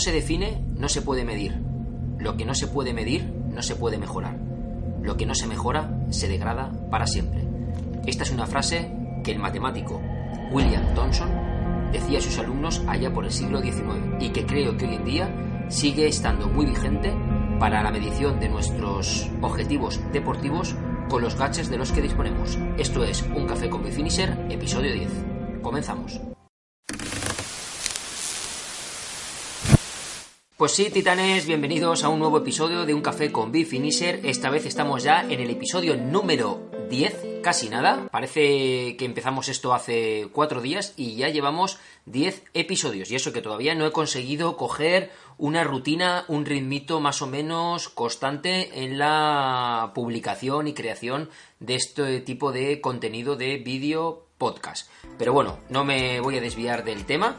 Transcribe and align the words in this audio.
se 0.00 0.12
define 0.12 0.64
no 0.76 0.88
se 0.88 1.02
puede 1.02 1.24
medir. 1.24 1.54
Lo 2.18 2.36
que 2.36 2.44
no 2.44 2.54
se 2.54 2.66
puede 2.66 2.92
medir 2.92 3.32
no 3.54 3.62
se 3.62 3.76
puede 3.76 3.98
mejorar. 3.98 4.38
Lo 5.02 5.16
que 5.16 5.26
no 5.26 5.34
se 5.34 5.46
mejora 5.46 6.04
se 6.10 6.28
degrada 6.28 6.72
para 6.90 7.06
siempre. 7.06 7.46
Esta 8.06 8.24
es 8.24 8.32
una 8.32 8.46
frase 8.46 8.90
que 9.22 9.32
el 9.32 9.38
matemático 9.38 10.00
William 10.50 10.94
Thomson 10.94 11.30
decía 11.92 12.18
a 12.18 12.22
sus 12.22 12.38
alumnos 12.38 12.82
allá 12.86 13.12
por 13.12 13.24
el 13.24 13.30
siglo 13.30 13.60
XIX 13.60 14.20
y 14.20 14.30
que 14.30 14.46
creo 14.46 14.76
que 14.76 14.86
hoy 14.86 14.94
en 14.94 15.04
día 15.04 15.66
sigue 15.68 16.06
estando 16.06 16.48
muy 16.48 16.66
vigente 16.66 17.14
para 17.58 17.82
la 17.82 17.90
medición 17.90 18.40
de 18.40 18.48
nuestros 18.48 19.30
objetivos 19.42 20.00
deportivos 20.12 20.74
con 21.08 21.22
los 21.22 21.36
gadgets 21.36 21.68
de 21.68 21.76
los 21.76 21.92
que 21.92 22.00
disponemos. 22.00 22.58
Esto 22.78 23.04
es 23.04 23.22
Un 23.22 23.46
Café 23.46 23.68
con 23.68 23.82
Bifinisher, 23.82 24.46
episodio 24.48 24.94
10. 24.94 25.10
Comenzamos. 25.62 26.29
Pues 30.60 30.72
sí, 30.72 30.90
titanes, 30.90 31.46
bienvenidos 31.46 32.04
a 32.04 32.10
un 32.10 32.18
nuevo 32.18 32.36
episodio 32.36 32.84
de 32.84 32.92
Un 32.92 33.00
Café 33.00 33.32
con 33.32 33.50
Bifinisher. 33.50 34.20
Esta 34.24 34.50
vez 34.50 34.66
estamos 34.66 35.02
ya 35.02 35.22
en 35.22 35.40
el 35.40 35.48
episodio 35.48 35.96
número 35.96 36.70
10, 36.90 37.40
casi 37.42 37.70
nada. 37.70 38.08
Parece 38.12 38.94
que 38.98 39.06
empezamos 39.06 39.48
esto 39.48 39.72
hace 39.72 40.28
cuatro 40.34 40.60
días 40.60 40.92
y 40.98 41.16
ya 41.16 41.30
llevamos 41.30 41.78
10 42.04 42.44
episodios. 42.52 43.10
Y 43.10 43.14
eso 43.14 43.32
que 43.32 43.40
todavía 43.40 43.74
no 43.74 43.86
he 43.86 43.90
conseguido 43.90 44.58
coger 44.58 45.10
una 45.38 45.64
rutina, 45.64 46.26
un 46.28 46.44
ritmito 46.44 47.00
más 47.00 47.22
o 47.22 47.26
menos 47.26 47.88
constante 47.88 48.84
en 48.84 48.98
la 48.98 49.92
publicación 49.94 50.68
y 50.68 50.74
creación 50.74 51.30
de 51.58 51.76
este 51.76 52.20
tipo 52.20 52.52
de 52.52 52.82
contenido 52.82 53.34
de 53.34 53.56
vídeo 53.56 54.26
podcast. 54.36 54.90
Pero 55.16 55.32
bueno, 55.32 55.56
no 55.70 55.86
me 55.86 56.20
voy 56.20 56.36
a 56.36 56.42
desviar 56.42 56.84
del 56.84 57.06
tema 57.06 57.38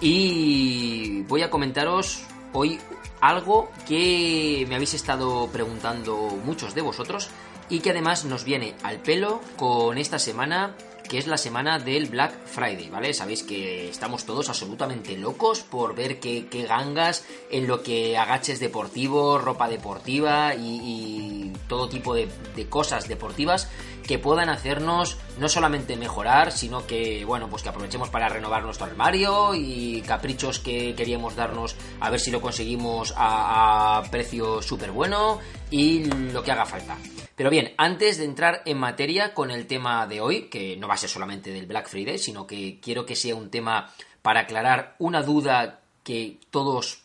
y 0.00 1.22
voy 1.28 1.42
a 1.42 1.50
comentaros 1.50 2.26
hoy 2.56 2.80
algo 3.20 3.70
que 3.86 4.64
me 4.68 4.74
habéis 4.76 4.94
estado 4.94 5.48
preguntando 5.48 6.16
muchos 6.44 6.74
de 6.74 6.80
vosotros 6.80 7.28
y 7.68 7.80
que 7.80 7.90
además 7.90 8.24
nos 8.24 8.44
viene 8.44 8.74
al 8.82 8.98
pelo 8.98 9.40
con 9.56 9.98
esta 9.98 10.18
semana 10.18 10.74
que 11.08 11.18
es 11.18 11.26
la 11.26 11.36
semana 11.36 11.78
del 11.78 12.06
Black 12.06 12.46
Friday, 12.46 12.90
¿vale? 12.90 13.14
Sabéis 13.14 13.42
que 13.42 13.88
estamos 13.88 14.24
todos 14.24 14.48
absolutamente 14.48 15.16
locos 15.16 15.60
por 15.60 15.94
ver 15.94 16.20
qué, 16.20 16.46
gangas 16.68 17.24
en 17.50 17.66
lo 17.66 17.82
que 17.82 18.16
agaches 18.16 18.60
deportivos, 18.60 19.42
ropa 19.42 19.68
deportiva 19.68 20.54
y, 20.54 21.52
todo 21.68 21.88
tipo 21.88 22.14
de, 22.14 22.28
de 22.54 22.68
cosas 22.68 23.08
deportivas 23.08 23.68
que 24.06 24.18
puedan 24.18 24.48
hacernos 24.48 25.18
no 25.38 25.48
solamente 25.48 25.96
mejorar, 25.96 26.52
sino 26.52 26.86
que, 26.86 27.24
bueno, 27.24 27.48
pues 27.48 27.62
que 27.62 27.68
aprovechemos 27.68 28.08
para 28.08 28.28
renovar 28.28 28.62
nuestro 28.62 28.86
armario 28.86 29.54
y 29.54 30.02
caprichos 30.02 30.60
que 30.60 30.94
queríamos 30.94 31.34
darnos 31.34 31.76
a 32.00 32.10
ver 32.10 32.20
si 32.20 32.30
lo 32.30 32.40
conseguimos 32.40 33.12
a, 33.16 33.98
a 33.98 34.10
precio 34.10 34.62
súper 34.62 34.92
bueno 34.92 35.40
y 35.70 36.04
lo 36.04 36.42
que 36.42 36.52
haga 36.52 36.66
falta. 36.66 36.96
Pero 37.36 37.50
bien, 37.50 37.74
antes 37.76 38.16
de 38.16 38.24
entrar 38.24 38.62
en 38.64 38.78
materia 38.78 39.34
con 39.34 39.50
el 39.50 39.66
tema 39.66 40.06
de 40.06 40.22
hoy, 40.22 40.48
que 40.48 40.76
no 40.78 40.88
va 40.88 40.94
a 40.94 40.98
ser 40.98 41.10
solamente 41.10 41.50
del 41.50 41.66
Black 41.66 41.88
Friday, 41.88 42.18
sino 42.18 42.46
que 42.46 42.80
quiero 42.80 43.04
que 43.04 43.14
sea 43.14 43.36
un 43.36 43.50
tema 43.50 43.92
para 44.22 44.40
aclarar 44.40 44.96
una 44.98 45.22
duda 45.22 45.80
que 46.02 46.38
todos 46.50 47.02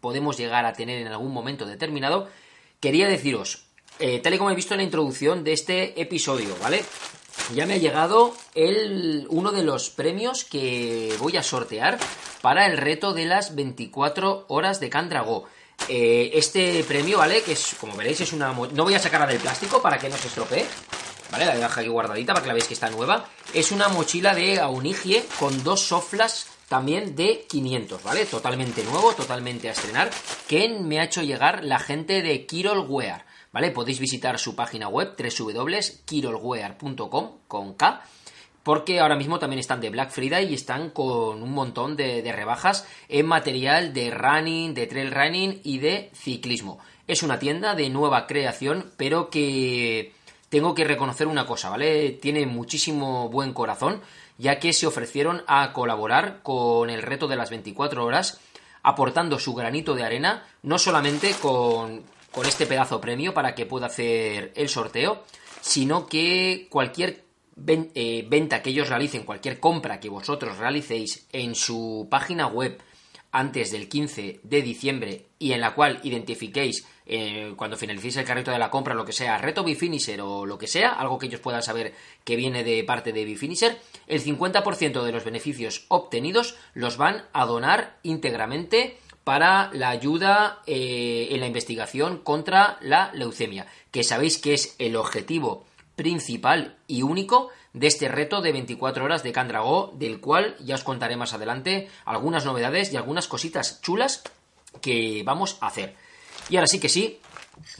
podemos 0.00 0.38
llegar 0.38 0.64
a 0.64 0.72
tener 0.72 0.98
en 1.00 1.08
algún 1.08 1.32
momento 1.32 1.66
determinado, 1.66 2.28
quería 2.80 3.06
deciros, 3.06 3.64
eh, 3.98 4.18
tal 4.20 4.34
y 4.34 4.38
como 4.38 4.50
he 4.50 4.54
visto 4.54 4.74
en 4.74 4.78
la 4.78 4.84
introducción 4.84 5.44
de 5.44 5.52
este 5.52 6.00
episodio, 6.00 6.56
¿vale? 6.62 6.82
Ya 7.54 7.66
me 7.66 7.74
ha 7.74 7.78
llegado 7.78 8.34
el, 8.54 9.26
uno 9.28 9.52
de 9.52 9.62
los 9.62 9.90
premios 9.90 10.44
que 10.44 11.14
voy 11.18 11.36
a 11.36 11.42
sortear 11.42 11.98
para 12.40 12.66
el 12.66 12.78
reto 12.78 13.12
de 13.12 13.26
las 13.26 13.54
24 13.54 14.46
horas 14.48 14.80
de 14.80 14.88
Candrago. 14.88 15.46
Eh, 15.88 16.30
este 16.34 16.84
premio, 16.84 17.18
¿vale? 17.18 17.42
Que 17.42 17.52
es, 17.52 17.76
como 17.80 17.96
veréis, 17.96 18.20
es 18.20 18.32
una... 18.32 18.52
No 18.52 18.84
voy 18.84 18.94
a 18.94 18.98
sacarla 18.98 19.26
del 19.26 19.38
plástico 19.38 19.82
para 19.82 19.98
que 19.98 20.08
no 20.08 20.16
se 20.16 20.28
estropee. 20.28 20.66
¿Vale? 21.30 21.46
La 21.46 21.56
dejo 21.56 21.80
aquí 21.80 21.88
guardadita 21.88 22.32
para 22.32 22.42
que 22.42 22.48
la 22.48 22.54
veáis 22.54 22.68
que 22.68 22.74
está 22.74 22.90
nueva. 22.90 23.28
Es 23.54 23.70
una 23.70 23.88
mochila 23.88 24.34
de 24.34 24.58
Aunigie 24.58 25.24
con 25.38 25.62
dos 25.62 25.80
soflas 25.80 26.46
también 26.68 27.14
de 27.16 27.46
500, 27.48 28.02
¿vale? 28.02 28.26
Totalmente 28.26 28.82
nuevo, 28.84 29.12
totalmente 29.12 29.68
a 29.68 29.72
estrenar. 29.72 30.10
Que 30.48 30.68
me 30.68 31.00
ha 31.00 31.04
hecho 31.04 31.22
llegar 31.22 31.64
la 31.64 31.78
gente 31.78 32.22
de 32.22 32.46
Kirol 32.46 32.86
Wear. 32.88 33.24
¿vale? 33.52 33.70
Podéis 33.70 33.98
visitar 33.98 34.38
su 34.38 34.54
página 34.54 34.88
web 34.88 35.14
www.kirolwear.com 35.16 37.30
con 37.46 37.74
K 37.74 38.02
porque 38.62 39.00
ahora 39.00 39.16
mismo 39.16 39.38
también 39.38 39.60
están 39.60 39.80
de 39.80 39.90
Black 39.90 40.10
Friday 40.10 40.50
y 40.50 40.54
están 40.54 40.90
con 40.90 41.42
un 41.42 41.52
montón 41.52 41.96
de, 41.96 42.30
rebajas 42.32 42.86
en 43.08 43.26
material 43.26 43.92
de 43.92 44.10
running, 44.10 44.74
de 44.74 44.86
trail 44.86 45.10
running 45.10 45.60
y 45.64 45.78
de 45.78 46.10
ciclismo. 46.14 46.78
Es 47.06 47.22
una 47.22 47.38
tienda 47.38 47.74
de 47.74 47.88
nueva 47.88 48.26
creación, 48.26 48.92
pero 48.96 49.30
que 49.30 50.12
tengo 50.48 50.74
que 50.74 50.84
reconocer 50.84 51.26
una 51.26 51.46
cosa, 51.46 51.70
¿vale? 51.70 52.10
Tiene 52.10 52.46
muchísimo 52.46 53.28
buen 53.28 53.52
corazón, 53.52 54.00
ya 54.38 54.58
que 54.58 54.72
se 54.72 54.86
ofrecieron 54.86 55.42
a 55.46 55.72
colaborar 55.72 56.40
con 56.42 56.90
el 56.90 57.02
reto 57.02 57.28
de 57.28 57.36
las 57.36 57.50
24 57.50 58.04
horas, 58.04 58.40
aportando 58.82 59.38
su 59.38 59.54
granito 59.54 59.94
de 59.94 60.04
arena, 60.04 60.46
no 60.62 60.78
solamente 60.78 61.34
con 61.40 62.04
este 62.44 62.66
pedazo 62.66 63.00
premio 63.00 63.34
para 63.34 63.54
que 63.54 63.66
pueda 63.66 63.86
hacer 63.86 64.52
el 64.54 64.68
sorteo, 64.68 65.24
sino 65.60 66.06
que 66.06 66.68
cualquier 66.70 67.29
eh, 67.66 68.26
venta 68.28 68.62
que 68.62 68.70
ellos 68.70 68.88
realicen, 68.88 69.24
cualquier 69.24 69.60
compra 69.60 70.00
que 70.00 70.08
vosotros 70.08 70.58
realicéis 70.58 71.26
en 71.32 71.54
su 71.54 72.08
página 72.10 72.46
web 72.46 72.80
antes 73.32 73.70
del 73.70 73.88
15 73.88 74.40
de 74.42 74.62
diciembre 74.62 75.26
y 75.38 75.52
en 75.52 75.60
la 75.60 75.74
cual 75.74 76.00
identifiquéis 76.02 76.84
eh, 77.06 77.54
cuando 77.56 77.76
finalicéis 77.76 78.16
el 78.16 78.24
carrito 78.24 78.50
de 78.50 78.58
la 78.58 78.70
compra, 78.70 78.94
lo 78.94 79.04
que 79.04 79.12
sea, 79.12 79.38
reto 79.38 79.64
Bifinisher 79.64 80.20
o 80.20 80.46
lo 80.46 80.58
que 80.58 80.66
sea, 80.66 80.90
algo 80.90 81.18
que 81.18 81.26
ellos 81.26 81.40
puedan 81.40 81.62
saber 81.62 81.94
que 82.24 82.36
viene 82.36 82.64
de 82.64 82.84
parte 82.84 83.12
de 83.12 83.24
Bifinisher, 83.24 83.78
el 84.06 84.22
50% 84.22 85.02
de 85.02 85.12
los 85.12 85.24
beneficios 85.24 85.86
obtenidos 85.88 86.56
los 86.74 86.96
van 86.96 87.24
a 87.32 87.46
donar 87.46 87.98
íntegramente 88.02 88.98
para 89.24 89.70
la 89.72 89.90
ayuda 89.90 90.62
eh, 90.66 91.28
en 91.30 91.40
la 91.40 91.46
investigación 91.46 92.18
contra 92.18 92.78
la 92.80 93.12
leucemia, 93.12 93.66
que 93.90 94.02
sabéis 94.02 94.38
que 94.38 94.54
es 94.54 94.74
el 94.78 94.96
objetivo 94.96 95.66
principal 95.96 96.76
y 96.86 97.02
único 97.02 97.50
de 97.72 97.86
este 97.86 98.08
reto 98.08 98.40
de 98.40 98.52
24 98.52 99.04
horas 99.04 99.22
de 99.22 99.32
Candragó, 99.32 99.92
del 99.96 100.20
cual 100.20 100.56
ya 100.60 100.74
os 100.74 100.84
contaré 100.84 101.16
más 101.16 101.32
adelante 101.32 101.88
algunas 102.04 102.44
novedades 102.44 102.92
y 102.92 102.96
algunas 102.96 103.28
cositas 103.28 103.80
chulas 103.80 104.22
que 104.80 105.22
vamos 105.24 105.56
a 105.60 105.68
hacer. 105.68 105.94
Y 106.48 106.56
ahora 106.56 106.66
sí 106.66 106.80
que 106.80 106.88
sí, 106.88 107.20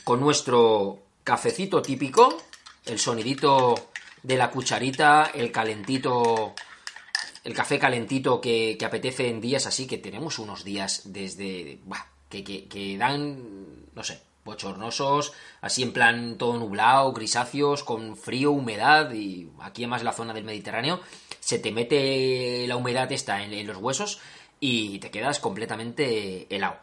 con 0.04 0.20
nuestro 0.20 1.00
cafecito 1.24 1.82
típico, 1.82 2.42
el 2.86 2.98
sonidito 2.98 3.90
de 4.22 4.36
la 4.36 4.50
cucharita, 4.50 5.30
el 5.34 5.50
calentito, 5.50 6.54
el 7.44 7.54
café 7.54 7.78
calentito 7.78 8.40
que, 8.40 8.78
apetece 8.84 9.28
en 9.28 9.40
días 9.40 9.66
así, 9.66 9.86
que 9.86 9.98
tenemos 9.98 10.38
unos 10.38 10.64
días 10.64 11.02
desde... 11.06 11.80
Bah, 11.84 12.06
que, 12.28 12.44
que 12.44 12.96
dan, 12.96 13.90
no 13.92 14.04
sé, 14.04 14.20
bochornosos, 14.50 15.32
así 15.60 15.82
en 15.82 15.92
plan 15.92 16.36
todo 16.36 16.58
nublado, 16.58 17.12
grisáceos, 17.12 17.82
con 17.82 18.16
frío, 18.16 18.50
humedad, 18.50 19.12
y 19.12 19.50
aquí 19.60 19.82
además 19.84 20.02
la 20.02 20.12
zona 20.12 20.34
del 20.34 20.44
Mediterráneo, 20.44 21.00
se 21.40 21.58
te 21.58 21.72
mete 21.72 22.66
la 22.66 22.76
humedad 22.76 23.10
esta 23.10 23.42
en, 23.42 23.54
en 23.54 23.66
los 23.66 23.78
huesos 23.78 24.20
y 24.60 24.98
te 24.98 25.10
quedas 25.10 25.40
completamente 25.40 26.46
helado. 26.54 26.76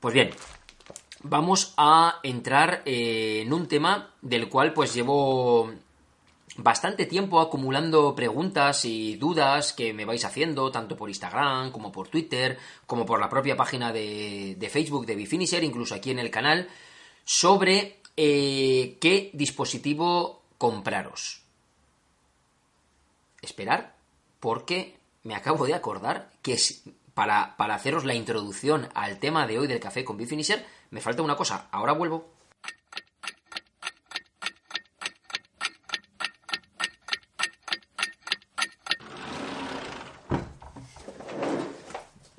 Pues 0.00 0.14
bien, 0.14 0.30
vamos 1.22 1.74
a 1.76 2.20
entrar 2.22 2.82
eh, 2.84 3.42
en 3.44 3.52
un 3.52 3.66
tema 3.68 4.14
del 4.22 4.48
cual 4.48 4.72
pues 4.72 4.94
llevo 4.94 5.72
bastante 6.58 7.06
tiempo 7.06 7.40
acumulando 7.40 8.14
preguntas 8.14 8.84
y 8.84 9.16
dudas 9.16 9.72
que 9.72 9.92
me 9.92 10.04
vais 10.04 10.24
haciendo, 10.24 10.70
tanto 10.70 10.96
por 10.96 11.08
Instagram 11.08 11.70
como 11.70 11.92
por 11.92 12.08
Twitter, 12.08 12.58
como 12.86 13.04
por 13.06 13.20
la 13.20 13.28
propia 13.28 13.56
página 13.56 13.92
de, 13.92 14.68
Facebook 14.70 15.06
de 15.06 15.16
Bifinisher, 15.16 15.62
incluso 15.64 15.94
aquí 15.94 16.10
en 16.10 16.18
el 16.18 16.30
canal, 16.30 16.68
sobre 17.24 18.00
eh, 18.16 18.98
qué 19.00 19.30
dispositivo 19.32 20.42
compraros. 20.58 21.42
Esperar, 23.42 23.96
porque 24.40 24.96
me 25.22 25.34
acabo 25.34 25.66
de 25.66 25.74
acordar 25.74 26.30
que 26.42 26.58
para, 27.14 27.56
para 27.56 27.74
haceros 27.74 28.04
la 28.04 28.14
introducción 28.14 28.88
al 28.94 29.18
tema 29.18 29.46
de 29.46 29.58
hoy 29.58 29.66
del 29.66 29.80
café 29.80 30.04
con 30.04 30.16
Bifinisher, 30.16 30.66
me 30.90 31.00
falta 31.00 31.22
una 31.22 31.36
cosa. 31.36 31.68
Ahora 31.70 31.92
vuelvo. 31.92 32.35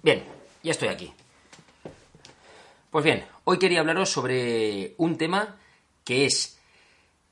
Bien, 0.08 0.24
ya 0.64 0.72
estoy 0.72 0.88
aquí. 0.88 1.14
Pues 2.90 3.04
bien, 3.04 3.26
hoy 3.44 3.60
quería 3.60 3.82
hablaros 3.82 4.10
sobre 4.10 4.94
un 4.96 5.18
tema 5.18 5.58
que 6.06 6.26
es 6.26 6.58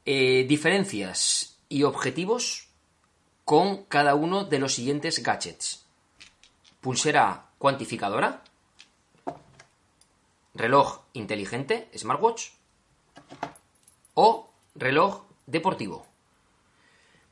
eh, 0.06 0.44
diferencias 0.46 1.58
y 1.70 1.84
objetivos 1.84 2.68
con 3.46 3.86
cada 3.86 4.16
uno 4.16 4.44
de 4.44 4.60
los 4.60 4.74
siguientes 4.74 5.24
gadgets. 5.24 5.86
Pulsera 6.82 7.46
cuantificadora, 7.60 8.44
reloj 10.54 11.00
inteligente, 11.14 11.90
smartwatch, 11.96 12.50
o 14.16 14.50
reloj 14.76 15.22
deportivo. 15.46 16.06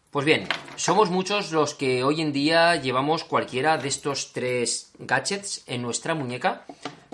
Pues 0.10 0.26
bien, 0.26 0.48
somos 0.76 1.10
muchos 1.10 1.52
los 1.52 1.74
que 1.74 2.04
hoy 2.04 2.22
en 2.22 2.34
día 2.34 2.76
llevamos 2.76 3.24
cualquiera 3.24 3.78
de 3.78 3.88
estos 3.88 4.34
tres 4.34 4.92
gadgets 5.00 5.64
en 5.68 5.82
nuestra 5.82 6.16
muñeca 6.16 6.66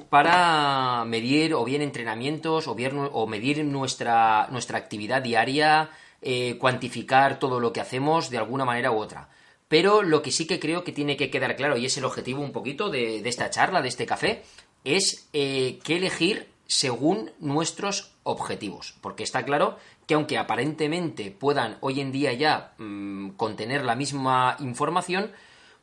para 0.09 1.03
medir 1.05 1.53
o 1.53 1.63
bien 1.63 1.81
entrenamientos 1.81 2.67
o, 2.67 2.75
bien, 2.75 3.09
o 3.11 3.27
medir 3.27 3.63
nuestra, 3.63 4.47
nuestra 4.51 4.77
actividad 4.77 5.21
diaria, 5.21 5.89
eh, 6.21 6.57
cuantificar 6.59 7.39
todo 7.39 7.59
lo 7.59 7.71
que 7.71 7.81
hacemos 7.81 8.29
de 8.29 8.37
alguna 8.37 8.65
manera 8.65 8.91
u 8.91 8.97
otra. 8.97 9.29
Pero 9.67 10.01
lo 10.01 10.21
que 10.21 10.31
sí 10.31 10.47
que 10.47 10.59
creo 10.59 10.83
que 10.83 10.91
tiene 10.91 11.15
que 11.15 11.29
quedar 11.29 11.55
claro, 11.55 11.77
y 11.77 11.85
es 11.85 11.97
el 11.97 12.05
objetivo 12.05 12.41
un 12.41 12.51
poquito 12.51 12.89
de, 12.89 13.19
esta 13.19 13.51
charla, 13.51 13.83
de 13.83 13.89
este 13.89 14.07
café, 14.07 14.43
es 14.83 15.29
eh, 15.33 15.79
qué 15.83 15.97
elegir 15.97 16.47
según 16.65 17.31
nuestros 17.39 18.13
objetivos. 18.23 18.95
Porque 19.01 19.23
está 19.23 19.45
claro 19.45 19.77
que 20.09 20.15
aunque 20.15 20.39
aparentemente 20.39 21.29
puedan 21.29 21.77
hoy 21.81 22.01
en 22.01 22.11
día 22.11 22.33
ya 22.33 22.73
mm, 22.79 23.33
contener 23.37 23.85
la 23.85 23.93
misma 23.93 24.57
información, 24.59 25.31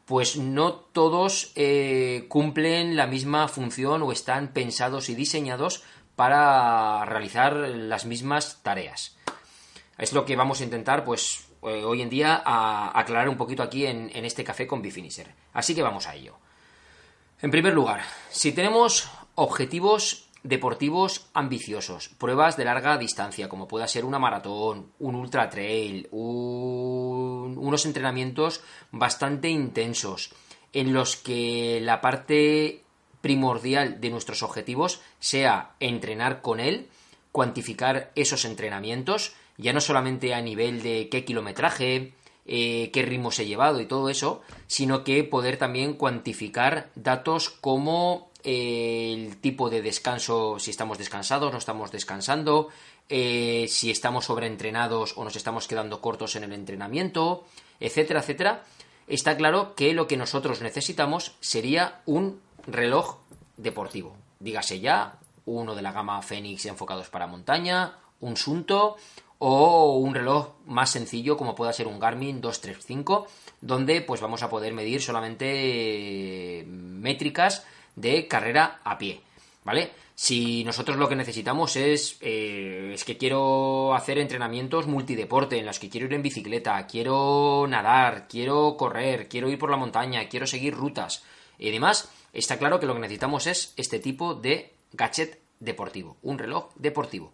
pues 0.05 0.37
no 0.37 0.75
todos 0.75 1.52
eh, 1.55 2.26
cumplen 2.28 2.96
la 2.96 3.06
misma 3.06 3.46
función 3.46 4.02
o 4.02 4.11
están 4.11 4.49
pensados 4.49 5.11
y 5.11 5.14
diseñados 5.14 5.84
para 6.17 7.05
realizar 7.05 7.55
las 7.55 8.05
mismas 8.05 8.64
tareas. 8.64 9.17
Es 9.96 10.12
lo 10.12 10.25
que 10.25 10.34
vamos 10.34 10.61
a 10.61 10.64
intentar, 10.64 11.05
pues, 11.05 11.46
eh, 11.62 11.84
hoy 11.84 12.02
en 12.02 12.11
día 12.11 12.43
a 12.44 12.99
aclarar 12.99 13.28
un 13.28 13.37
poquito 13.37 13.62
aquí 13.62 13.87
en, 13.87 14.11
en 14.12 14.25
este 14.25 14.43
café 14.43 14.67
con 14.67 14.82
Bifinisher. 14.82 15.32
Así 15.52 15.73
que 15.73 15.82
vamos 15.82 16.08
a 16.08 16.17
ello. 16.17 16.34
En 17.40 17.52
primer 17.52 17.75
lugar, 17.75 18.02
si 18.31 18.50
tenemos 18.50 19.08
objetivos 19.37 20.25
deportivos 20.48 21.26
ambiciosos, 21.34 22.08
pruebas 22.08 22.56
de 22.56 22.64
larga 22.64 22.98
distancia, 22.98 23.48
como 23.48 23.69
pueda 23.69 23.88
ser 23.88 24.04
una 24.04 24.19
maratón, 24.19 24.93
un 24.98 25.14
ultra 25.14 25.50
trail, 25.50 26.08
unos 26.12 27.87
entrenamientos 27.87 28.62
bastante 28.90 29.48
intensos, 29.48 30.32
en 30.72 30.93
los 30.93 31.16
que 31.16 31.81
la 31.82 32.00
parte 32.00 32.84
primordial 33.20 34.00
de 34.00 34.10
nuestros 34.10 34.43
objetivos 34.43 35.00
sea 35.19 35.75
entrenar 35.81 36.43
con 36.43 36.60
él, 36.60 36.88
cuantificar 37.32 38.12
esos 38.14 38.44
entrenamientos, 38.44 39.34
ya 39.56 39.72
no 39.72 39.81
solamente 39.81 40.34
a 40.34 40.40
nivel 40.40 40.82
de 40.82 41.08
qué 41.10 41.25
kilometraje, 41.25 42.14
eh, 42.46 42.90
qué 42.92 43.02
ritmos 43.02 43.38
he 43.40 43.46
llevado 43.46 43.81
y 43.81 43.87
todo 43.87 44.08
eso, 44.08 44.42
sino 44.69 45.02
que 45.02 45.25
poder 45.25 45.56
también 45.56 45.94
cuantificar 45.94 46.90
datos 46.94 47.50
como 47.50 48.31
el 48.46 49.38
tipo 49.38 49.69
de 49.69 49.82
descanso, 49.82 50.60
si 50.60 50.70
estamos 50.70 50.98
descansados, 50.98 51.50
no 51.50 51.58
estamos 51.58 51.90
descansando, 51.90 52.69
eh, 53.08 53.66
si 53.69 53.90
estamos 53.90 54.26
sobreentrenados 54.26 55.14
o 55.16 55.25
nos 55.25 55.34
estamos 55.34 55.66
quedando 55.66 56.00
cortos 56.00 56.37
en 56.37 56.44
el 56.44 56.52
entrenamiento, 56.52 57.44
etcétera, 57.81 58.20
etcétera, 58.20 58.64
está 59.08 59.37
claro 59.37 59.75
que 59.75 59.93
lo 59.94 60.06
que 60.06 60.16
nosotros 60.16 60.62
necesitamos 60.62 61.34
sería 61.40 62.02
un 62.06 62.40
reloj 62.69 63.16
deportivo. 63.56 64.16
Dígase 64.38 64.78
ya, 64.78 65.19
uno 65.44 65.75
de 65.75 65.82
la 65.82 65.90
gama 65.90 66.22
Fenix 66.22 66.66
enfocados 66.66 67.08
para 67.08 67.26
montaña, 67.26 67.96
un 68.20 68.37
Sunto 68.37 68.94
o 69.40 69.96
un 69.96 70.14
reloj 70.14 70.50
más 70.66 70.90
sencillo 70.90 71.37
como 71.37 71.56
pueda 71.56 71.72
ser 71.72 71.88
un 71.88 71.99
Garmin 71.99 72.40
235, 72.40 73.26
donde 73.60 74.02
pues 74.02 74.20
vamos 74.20 74.44
a 74.44 74.49
poder 74.49 74.72
medir 74.72 75.02
solamente 75.02 76.64
métricas 76.69 77.66
de 77.96 78.28
carrera 78.28 78.81
a 78.84 78.96
pie, 78.96 79.20
¿vale? 79.64 79.90
Si 80.14 80.64
nosotros 80.64 80.96
lo 80.96 81.08
que 81.08 81.16
necesitamos 81.16 81.76
es, 81.76 82.16
eh, 82.22 82.93
es 82.94 83.04
que 83.04 83.19
quiero 83.19 83.94
hacer 83.94 84.19
entrenamientos 84.19 84.87
multideporte 84.87 85.58
en 85.58 85.66
los 85.66 85.78
que 85.78 85.90
quiero 85.90 86.06
ir 86.06 86.14
en 86.14 86.22
bicicleta, 86.22 86.87
quiero 86.87 87.66
nadar, 87.69 88.26
quiero 88.26 88.76
correr, 88.78 89.28
quiero 89.28 89.50
ir 89.50 89.58
por 89.58 89.70
la 89.70 89.76
montaña, 89.76 90.26
quiero 90.28 90.46
seguir 90.46 90.75
rutas 90.75 91.22
y 91.58 91.70
demás, 91.70 92.10
está 92.32 92.58
claro 92.58 92.81
que 92.81 92.87
lo 92.87 92.94
que 92.94 93.00
necesitamos 93.00 93.46
es 93.46 93.75
este 93.76 93.99
tipo 93.99 94.34
de 94.34 94.72
gadget 94.92 95.38
deportivo, 95.60 96.16
un 96.22 96.38
reloj 96.38 96.70
deportivo. 96.76 97.32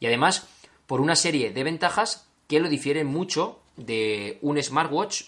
Y 0.00 0.06
además, 0.06 0.48
por 0.86 1.00
una 1.00 1.14
serie 1.14 1.52
de 1.52 1.64
ventajas 1.64 2.26
que 2.48 2.58
lo 2.58 2.68
difieren 2.68 3.06
mucho 3.06 3.60
de 3.76 4.38
un 4.42 4.60
smartwatch 4.60 5.22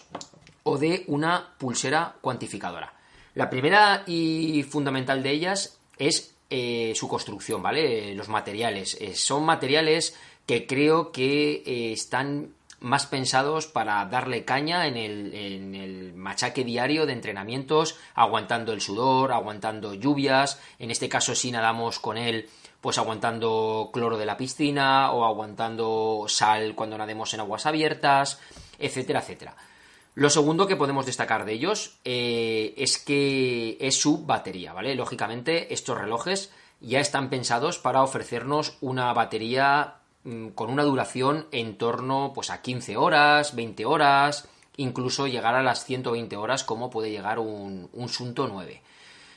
o 0.63 0.77
de 0.77 1.03
una 1.07 1.55
pulsera 1.57 2.15
cuantificadora. 2.21 2.96
La 3.37 3.51
primera 3.51 4.01
y 4.07 4.63
fundamental 4.63 5.21
de 5.21 5.29
ellas 5.29 5.77
es 5.99 6.33
eh, 6.49 6.93
su 6.95 7.07
construcción, 7.07 7.61
¿vale? 7.61 8.15
Los 8.15 8.29
materiales. 8.29 8.97
Eh, 8.99 9.13
son 9.13 9.45
materiales 9.45 10.17
que 10.47 10.65
creo 10.65 11.11
que 11.11 11.61
eh, 11.63 11.91
están 11.91 12.55
más 12.79 13.05
pensados 13.05 13.67
para 13.67 14.03
darle 14.05 14.43
caña 14.43 14.87
en 14.87 14.97
el, 14.97 15.35
en 15.35 15.75
el, 15.75 16.13
machaque 16.15 16.63
diario 16.63 17.05
de 17.05 17.13
entrenamientos, 17.13 17.99
aguantando 18.15 18.73
el 18.73 18.81
sudor, 18.81 19.31
aguantando 19.31 19.93
lluvias, 19.93 20.59
en 20.79 20.89
este 20.89 21.07
caso 21.07 21.35
si 21.35 21.51
nadamos 21.51 21.99
con 21.99 22.17
él, 22.17 22.49
pues 22.81 22.97
aguantando 22.97 23.91
cloro 23.93 24.17
de 24.17 24.25
la 24.25 24.35
piscina 24.35 25.11
o 25.11 25.25
aguantando 25.25 26.25
sal 26.27 26.73
cuando 26.73 26.97
nademos 26.97 27.35
en 27.35 27.41
aguas 27.41 27.67
abiertas, 27.67 28.39
etcétera, 28.79 29.19
etcétera. 29.19 29.55
Lo 30.17 30.31
segundo 30.31 30.65
que 30.65 30.75
podemos 30.75 31.05
destacar 31.05 31.45
de 31.45 31.53
ellos 31.53 31.99
eh, 32.03 32.73
es 32.75 32.97
que 32.97 33.77
es 33.79 34.01
su 34.01 34.25
batería, 34.25 34.73
¿vale? 34.73 34.95
Lógicamente, 34.95 35.71
estos 35.75 35.95
relojes 35.95 36.51
ya 36.81 36.99
están 36.99 37.29
pensados 37.29 37.77
para 37.77 38.01
ofrecernos 38.01 38.79
una 38.81 39.13
batería 39.13 39.97
mm, 40.23 40.47
con 40.55 40.71
una 40.71 40.81
duración 40.81 41.45
en 41.51 41.77
torno 41.77 42.31
pues, 42.33 42.49
a 42.49 42.63
15 42.63 42.97
horas, 42.97 43.53
20 43.53 43.85
horas, 43.85 44.49
incluso 44.75 45.27
llegar 45.27 45.53
a 45.53 45.61
las 45.61 45.85
120 45.85 46.35
horas 46.35 46.63
como 46.63 46.89
puede 46.89 47.11
llegar 47.11 47.37
un, 47.37 47.87
un 47.93 48.09
Sunto 48.09 48.47
9. 48.47 48.81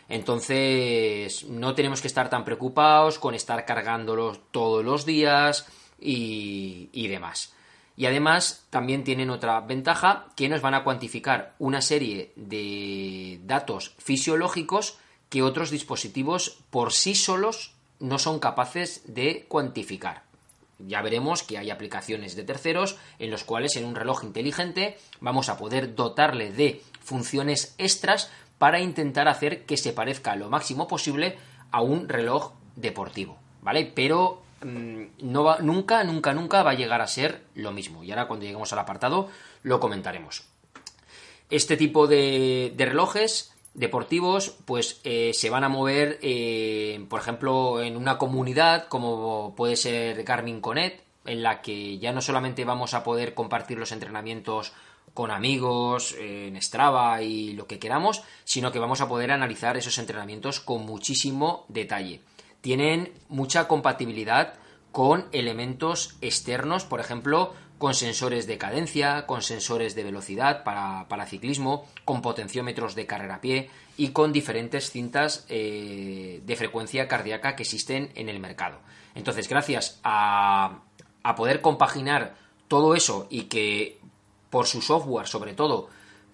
Entonces, 0.09 1.45
no 1.45 1.75
tenemos 1.75 2.01
que 2.01 2.09
estar 2.09 2.31
tan 2.31 2.43
preocupados 2.43 3.19
con 3.19 3.35
estar 3.35 3.67
cargándolos 3.67 4.41
todos 4.51 4.83
los 4.83 5.05
días 5.05 5.69
y 5.99 7.07
demás. 7.07 7.53
Y 8.01 8.07
además 8.07 8.65
también 8.71 9.05
tienen 9.05 9.29
otra 9.29 9.61
ventaja 9.61 10.29
que 10.35 10.49
nos 10.49 10.63
van 10.63 10.73
a 10.73 10.85
cuantificar 10.85 11.55
una 11.59 11.83
serie 11.83 12.33
de 12.35 13.41
datos 13.45 13.95
fisiológicos 13.99 14.97
que 15.29 15.43
otros 15.43 15.71
dispositivos 15.71 16.63
por 16.71 16.95
sí 16.95 17.15
solos 17.15 17.75
no 17.99 18.19
son 18.19 18.39
capaces 18.39 19.03
de 19.05 19.45
cuantificar. 19.49 20.23
Ya 20.79 21.03
veremos 21.03 21.43
que 21.43 21.59
hay 21.59 21.69
aplicaciones 21.69 22.37
de 22.37 22.45
terceros 22.45 22.97
en 23.19 23.31
los 23.31 23.45
cuales 23.45 23.77
en 23.77 23.85
un 23.85 23.95
reloj 23.95 24.25
inteligente 24.25 24.97
vamos 25.21 25.51
a 25.51 25.59
poder 25.59 25.95
dotarle 25.95 26.53
de 26.53 26.83
funciones 27.03 27.75
extras 27.77 28.31
para 28.57 28.81
intentar 28.81 29.29
hacer 29.29 29.67
que 29.67 29.77
se 29.77 29.93
parezca 29.93 30.37
lo 30.37 30.49
máximo 30.49 30.89
posible 30.89 31.37
a 31.71 31.83
un 31.83 32.09
reloj 32.09 32.53
deportivo, 32.77 33.37
¿vale? 33.61 33.93
Pero 33.95 34.41
no 34.63 35.45
va, 35.45 35.59
nunca, 35.61 36.05
nunca, 36.05 36.35
nunca 36.35 36.63
va 36.63 36.73
a 36.73 36.75
llegar 36.75 37.01
a 37.01 37.07
ser 37.07 37.43
lo 37.55 37.73
mismo. 37.73 38.05
Y 38.05 38.11
ahora 38.11 38.29
cuando 38.29 38.45
lleguemos 38.45 38.73
al 38.73 38.79
apartado 38.79 39.29
lo 39.63 39.81
comentaremos. 39.81 40.45
Este 41.51 41.77
tipo 41.77 42.07
de, 42.07 42.73
relojes 42.77 43.53
deportivos 43.75 44.57
pues 44.65 45.01
eh, 45.05 45.33
se 45.35 45.51
van 45.51 45.65
a 45.65 45.69
mover, 45.69 46.19
eh, 46.23 47.05
por 47.09 47.21
ejemplo, 47.21 47.83
en 47.83 47.97
una 47.97 48.19
comunidad 48.19 48.89
como 48.89 49.55
puede 49.57 49.77
ser 49.77 50.23
Garmin 50.25 50.61
Connect, 50.61 51.03
en 51.27 51.43
la 51.43 51.61
que 51.61 51.99
ya 51.99 52.13
no 52.13 52.23
solamente 52.23 52.65
vamos 52.65 52.95
a 52.95 53.05
poder 53.05 53.35
compartir 53.35 53.79
los 53.79 53.93
entrenamientos 53.93 54.73
con 55.13 55.31
amigos, 55.33 56.15
en 56.19 56.61
Strava 56.63 57.21
y 57.23 57.53
lo 57.55 57.67
que 57.67 57.81
queramos, 57.81 58.23
sino 58.45 58.71
que 58.71 58.79
vamos 58.79 59.01
a 59.01 59.09
poder 59.09 59.33
analizar 59.33 59.77
esos 59.77 59.99
entrenamientos 59.99 60.61
con 60.61 60.87
muchísimo 60.87 61.65
detalle. 61.69 62.21
Tienen 62.61 63.13
mucha 63.29 63.69
compatibilidad 63.69 64.55
con 64.93 65.27
elementos 65.33 66.17
externos, 66.21 66.85
por 66.85 67.01
ejemplo, 67.01 67.55
con 67.79 67.95
sensores 67.95 68.47
de 68.47 68.59
cadencia, 68.59 69.25
con 69.25 69.41
sensores 69.41 69.95
de 69.95 70.05
velocidad 70.05 70.65
para, 70.65 71.27
ciclismo, 71.27 71.87
con 72.05 72.21
potenciómetros 72.21 72.95
de 72.95 73.07
carrera 73.07 73.37
a 73.37 73.41
pie 73.41 73.71
y 73.97 74.11
con 74.11 74.33
diferentes 74.33 74.91
cintas 74.91 75.47
eh, 75.49 76.43
de 76.45 76.57
frecuencia 76.57 77.09
cardíaca 77.09 77.57
que 77.57 77.63
existen 77.63 78.13
en 78.17 78.29
el 78.29 78.39
mercado. 78.39 78.81
Entonces, 79.15 79.49
gracias 79.49 79.99
a, 80.05 80.83
a 81.23 81.35
poder 81.35 81.63
compaginar 81.63 82.35
todo 82.69 82.95
eso 82.95 83.27
y 83.31 83.45
que 83.45 83.99
por 84.51 84.67
su 84.67 84.83
software, 84.83 85.27
sobre 85.27 85.55
todo, 85.55 85.89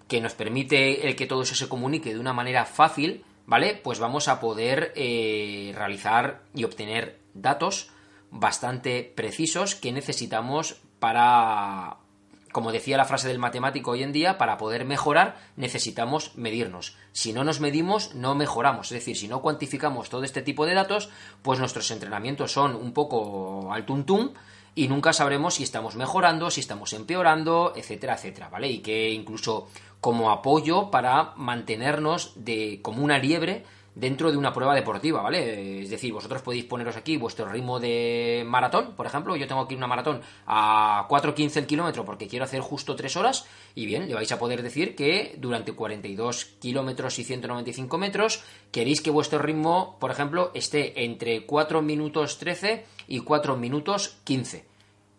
que 0.08 0.20
nos 0.20 0.34
permite 0.34 1.06
el 1.06 1.14
que 1.14 1.26
todo 1.26 1.42
eso 1.42 1.54
se 1.54 1.68
comunique 1.68 2.12
de 2.12 2.18
una 2.18 2.32
manera 2.32 2.64
fácil, 2.64 3.24
¿vale? 3.46 3.80
Pues 3.82 3.98
vamos 3.98 4.28
a 4.28 4.40
poder 4.40 4.92
eh, 4.96 5.72
realizar 5.74 6.42
y 6.54 6.64
obtener 6.64 7.20
datos 7.34 7.90
bastante 8.30 9.12
precisos 9.14 9.74
que 9.74 9.92
necesitamos 9.92 10.76
para, 10.98 11.96
como 12.52 12.72
decía 12.72 12.96
la 12.96 13.04
frase 13.04 13.28
del 13.28 13.38
matemático 13.38 13.92
hoy 13.92 14.02
en 14.02 14.12
día, 14.12 14.36
para 14.38 14.58
poder 14.58 14.84
mejorar 14.84 15.36
necesitamos 15.56 16.36
medirnos. 16.36 16.96
Si 17.12 17.32
no 17.32 17.44
nos 17.44 17.60
medimos, 17.60 18.14
no 18.14 18.34
mejoramos. 18.34 18.88
Es 18.88 18.98
decir, 18.98 19.16
si 19.16 19.28
no 19.28 19.42
cuantificamos 19.42 20.10
todo 20.10 20.24
este 20.24 20.42
tipo 20.42 20.66
de 20.66 20.74
datos, 20.74 21.08
pues 21.42 21.58
nuestros 21.58 21.90
entrenamientos 21.90 22.52
son 22.52 22.74
un 22.74 22.92
poco 22.92 23.72
al 23.72 23.86
tuntum 23.86 24.32
y 24.74 24.88
nunca 24.88 25.14
sabremos 25.14 25.54
si 25.54 25.62
estamos 25.62 25.96
mejorando, 25.96 26.50
si 26.50 26.60
estamos 26.60 26.92
empeorando, 26.92 27.72
etcétera, 27.74 28.14
etcétera, 28.14 28.50
¿vale? 28.50 28.68
Y 28.68 28.80
que 28.80 29.10
incluso 29.10 29.68
como 30.00 30.30
apoyo 30.30 30.90
para 30.90 31.32
mantenernos 31.36 32.32
de 32.36 32.80
como 32.82 33.02
una 33.02 33.18
liebre 33.18 33.64
dentro 33.96 34.30
de 34.30 34.36
una 34.36 34.52
prueba 34.52 34.74
deportiva, 34.74 35.22
¿vale? 35.22 35.82
Es 35.82 35.88
decir, 35.88 36.12
vosotros 36.12 36.42
podéis 36.42 36.66
poneros 36.66 36.96
aquí 36.96 37.16
vuestro 37.16 37.48
ritmo 37.48 37.80
de 37.80 38.44
maratón, 38.46 38.94
por 38.94 39.06
ejemplo, 39.06 39.34
yo 39.36 39.48
tengo 39.48 39.62
aquí 39.62 39.74
una 39.74 39.86
maratón 39.86 40.20
a 40.46 41.06
4.15 41.08 41.56
el 41.56 41.66
kilómetro 41.66 42.04
porque 42.04 42.28
quiero 42.28 42.44
hacer 42.44 42.60
justo 42.60 42.94
3 42.94 43.16
horas, 43.16 43.46
y 43.74 43.86
bien, 43.86 44.06
le 44.06 44.14
vais 44.14 44.30
a 44.30 44.38
poder 44.38 44.62
decir 44.62 44.94
que 44.94 45.34
durante 45.38 45.72
42 45.72 46.44
kilómetros 46.60 47.18
y 47.18 47.24
195 47.24 47.96
metros 47.96 48.44
queréis 48.70 49.00
que 49.00 49.10
vuestro 49.10 49.38
ritmo, 49.38 49.96
por 49.98 50.10
ejemplo, 50.10 50.50
esté 50.52 51.02
entre 51.04 51.46
4 51.46 51.80
minutos 51.80 52.36
13 52.36 52.84
y 53.08 53.20
4 53.20 53.56
minutos 53.56 54.18
15 54.24 54.66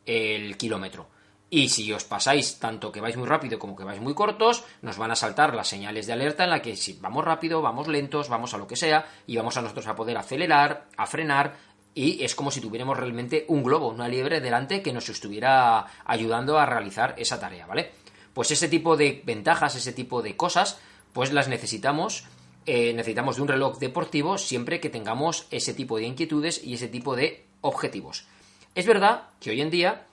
el 0.05 0.55
kilómetro. 0.55 1.16
Y 1.49 1.69
si 1.69 1.93
os 1.93 2.03
pasáis 2.03 2.59
tanto 2.59 2.91
que 2.91 2.99
vais 2.99 3.15
muy 3.15 3.25
rápido 3.25 3.57
como 3.57 3.75
que 3.75 3.85
vais 3.85 4.01
muy 4.01 4.13
cortos, 4.13 4.65
nos 4.81 4.97
van 4.97 5.11
a 5.11 5.15
saltar 5.15 5.55
las 5.55 5.69
señales 5.69 6.05
de 6.05 6.13
alerta 6.13 6.43
en 6.43 6.49
la 6.49 6.61
que 6.61 6.75
si 6.75 6.99
vamos 6.99 7.23
rápido, 7.23 7.61
vamos 7.61 7.87
lentos, 7.87 8.27
vamos 8.27 8.53
a 8.53 8.57
lo 8.57 8.67
que 8.67 8.75
sea, 8.75 9.07
y 9.25 9.37
vamos 9.37 9.55
a 9.55 9.61
nosotros 9.61 9.87
a 9.87 9.95
poder 9.95 10.17
acelerar, 10.17 10.89
a 10.97 11.05
frenar, 11.07 11.55
y 11.95 12.23
es 12.23 12.35
como 12.35 12.51
si 12.51 12.61
tuviéramos 12.61 12.97
realmente 12.97 13.45
un 13.47 13.63
globo, 13.63 13.87
una 13.87 14.09
liebre 14.09 14.41
delante 14.41 14.81
que 14.81 14.93
nos 14.93 15.09
estuviera 15.09 15.85
ayudando 16.05 16.59
a 16.59 16.65
realizar 16.65 17.15
esa 17.17 17.39
tarea, 17.39 17.65
¿vale? 17.65 17.91
Pues 18.33 18.51
ese 18.51 18.67
tipo 18.67 18.97
de 18.97 19.23
ventajas, 19.25 19.75
ese 19.75 19.93
tipo 19.93 20.21
de 20.21 20.35
cosas, 20.35 20.79
pues 21.13 21.33
las 21.33 21.47
necesitamos. 21.47 22.25
Eh, 22.67 22.93
necesitamos 22.93 23.37
de 23.37 23.41
un 23.41 23.47
reloj 23.47 23.79
deportivo 23.79 24.37
siempre 24.37 24.79
que 24.79 24.89
tengamos 24.89 25.47
ese 25.49 25.73
tipo 25.73 25.97
de 25.97 26.03
inquietudes 26.03 26.63
y 26.63 26.73
ese 26.75 26.89
tipo 26.89 27.15
de 27.15 27.47
objetivos. 27.61 28.27
Es 28.75 28.85
verdad 28.85 29.29
que 29.39 29.49
hoy 29.49 29.61
en 29.61 29.71
día 29.71 30.05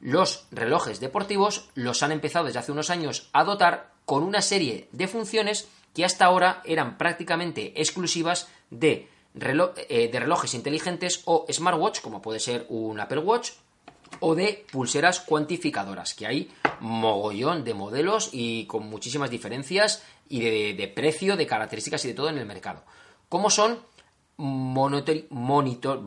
los 0.00 0.46
relojes 0.50 1.00
deportivos 1.00 1.68
los 1.74 2.02
han 2.02 2.12
empezado 2.12 2.46
desde 2.46 2.58
hace 2.58 2.72
unos 2.72 2.90
años 2.90 3.28
a 3.32 3.44
dotar 3.44 3.92
con 4.06 4.22
una 4.22 4.42
serie 4.42 4.88
de 4.92 5.08
funciones 5.08 5.68
que 5.94 6.04
hasta 6.04 6.24
ahora 6.24 6.62
eran 6.64 6.98
prácticamente 6.98 7.72
exclusivas 7.80 8.48
de, 8.70 9.08
eh, 9.34 10.08
de 10.10 10.20
relojes 10.20 10.54
inteligentes 10.54 11.22
o 11.26 11.46
smartwatch, 11.50 12.00
como 12.00 12.22
puede 12.22 12.40
ser 12.40 12.66
un 12.68 12.98
Apple 13.00 13.18
Watch, 13.18 13.50
o 14.20 14.34
de 14.34 14.66
pulseras 14.72 15.20
cuantificadoras, 15.20 16.14
que 16.14 16.26
hay 16.26 16.50
mogollón 16.80 17.62
de 17.64 17.74
modelos 17.74 18.30
y 18.32 18.66
con 18.66 18.88
muchísimas 18.88 19.30
diferencias 19.30 20.02
y 20.28 20.40
de, 20.40 20.74
de 20.74 20.88
precio, 20.88 21.36
de 21.36 21.46
características 21.46 22.04
y 22.04 22.08
de 22.08 22.14
todo 22.14 22.28
en 22.28 22.38
el 22.38 22.46
mercado. 22.46 22.82
¿Cómo 23.28 23.50
son 23.50 23.78
monitor, 24.40 26.00